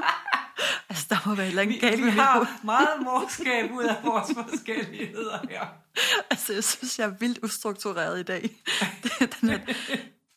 altså, 0.91 1.07
der 1.11 1.29
må 1.29 1.35
være 1.35 1.47
et 1.47 1.51
eller 1.51 1.63
andet 1.63 1.81
galt 1.81 2.05
Vi 2.05 2.11
har 2.11 2.61
meget 2.65 3.03
morskab 3.03 3.71
ud 3.73 3.85
af 3.85 3.97
vores 4.05 4.31
forskelligheder 4.35 5.39
her. 5.51 5.67
altså, 6.31 6.53
jeg 6.53 6.65
synes, 6.65 6.99
jeg 6.99 7.07
er 7.07 7.15
vildt 7.21 7.39
ustruktureret 7.43 8.21
i 8.21 8.23
dag. 8.23 8.51
Den 9.19 9.51
her, 9.51 9.59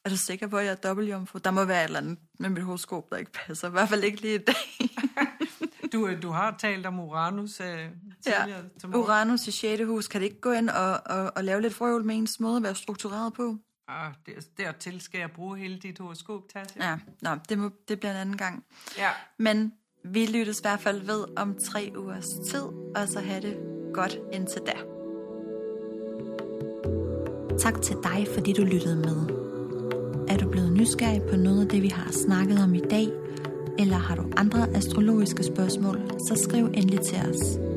er 0.06 0.10
du 0.10 0.18
sikker 0.18 0.48
på, 0.48 0.58
at 0.58 0.66
jeg 0.66 0.72
er 0.72 0.76
dobbeltjomfru? 0.76 1.40
Der 1.44 1.52
må 1.52 1.66
være 1.66 1.84
et 1.84 1.88
eller 1.88 2.00
andet 2.00 2.18
med 2.40 2.50
mit 2.50 2.64
horoskop, 2.64 3.10
der 3.10 3.18
ikke 3.18 3.32
passer. 3.32 3.68
I 3.68 3.72
hvert 3.72 3.90
fald 3.90 4.04
ikke 4.04 4.22
lige 4.22 4.36
i 4.36 4.38
dag. 4.38 4.90
du, 5.94 6.22
du 6.22 6.32
har 6.32 6.56
talt 6.60 6.86
om 6.86 7.00
Uranus 7.00 7.60
uh, 7.60 7.66
tidligere. 8.24 8.64
Ja. 8.84 8.98
Uranus 8.98 9.48
i 9.48 9.52
6. 9.52 9.84
hus. 9.84 10.08
Kan 10.08 10.22
det 10.22 10.26
ikke 10.26 10.42
gå 10.42 10.52
ind 10.52 10.70
og, 10.70 11.02
og, 11.06 11.32
og 11.36 11.44
lave 11.44 11.62
lidt 11.62 11.74
frøvl 11.74 12.06
med 12.06 12.16
ens 12.16 12.40
måde 12.40 12.58
at 12.58 12.64
være 12.64 12.76
struktureret 12.76 13.34
på? 13.34 13.58
Ah, 13.88 14.14
der, 14.26 14.32
dertil 14.58 15.02
skal 15.02 15.20
jeg 15.20 15.32
bruge 15.32 15.58
hele 15.58 15.80
dit 15.80 16.00
horoskop, 16.00 16.42
Tasha. 16.54 16.90
Ja, 16.90 16.98
Nå, 17.22 17.30
det, 17.50 17.58
må, 17.58 17.70
det 17.88 18.00
bliver 18.00 18.12
en 18.12 18.18
anden 18.18 18.38
gang. 18.38 18.64
Ja. 18.98 19.10
Men 19.40 19.74
vi 20.04 20.26
lyttes 20.26 20.60
i 20.60 20.64
hvert 20.64 20.80
fald 20.80 21.02
ved 21.02 21.26
om 21.38 21.56
tre 21.66 21.94
ugers 21.98 22.30
tid, 22.50 22.62
og 22.96 23.08
så 23.08 23.20
have 23.20 23.42
det 23.42 23.58
godt 23.94 24.18
indtil 24.34 24.62
da. 24.62 24.74
Tak 27.60 27.82
til 27.82 27.96
dig, 28.04 28.28
fordi 28.34 28.54
du 28.54 28.64
lyttede 28.64 28.96
med. 28.96 29.44
Er 30.30 30.38
du 30.38 30.50
blevet 30.50 30.74
nysgerrig 30.74 31.22
på 31.30 31.36
noget 31.36 31.62
af 31.62 31.70
det, 31.70 31.82
vi 31.82 31.88
har 31.88 32.12
snakket 32.12 32.64
om 32.64 32.76
i 32.76 32.82
dag, 32.90 33.08
eller 33.80 33.98
har 33.98 34.16
du 34.16 34.32
andre 34.38 34.68
astrologiske 34.76 35.44
spørgsmål, 35.44 35.98
så 36.28 36.42
skriv 36.44 36.66
endelig 36.66 37.02
til 37.02 37.18
os. 37.18 37.73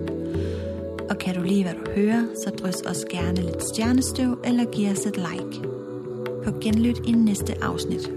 Og 1.10 1.18
kan 1.18 1.34
du 1.34 1.42
lide, 1.42 1.62
hvad 1.62 1.74
du 1.74 1.90
hører, 1.90 2.26
så 2.44 2.50
drys 2.50 2.82
os 2.86 3.04
gerne 3.10 3.42
lidt 3.42 3.62
stjernestøv 3.62 4.38
eller 4.44 4.64
giv 4.64 4.90
os 4.90 5.06
et 5.06 5.16
like. 5.16 5.68
På 6.44 6.50
genlyt 6.60 6.98
i 7.06 7.12
næste 7.12 7.54
afsnit. 7.64 8.10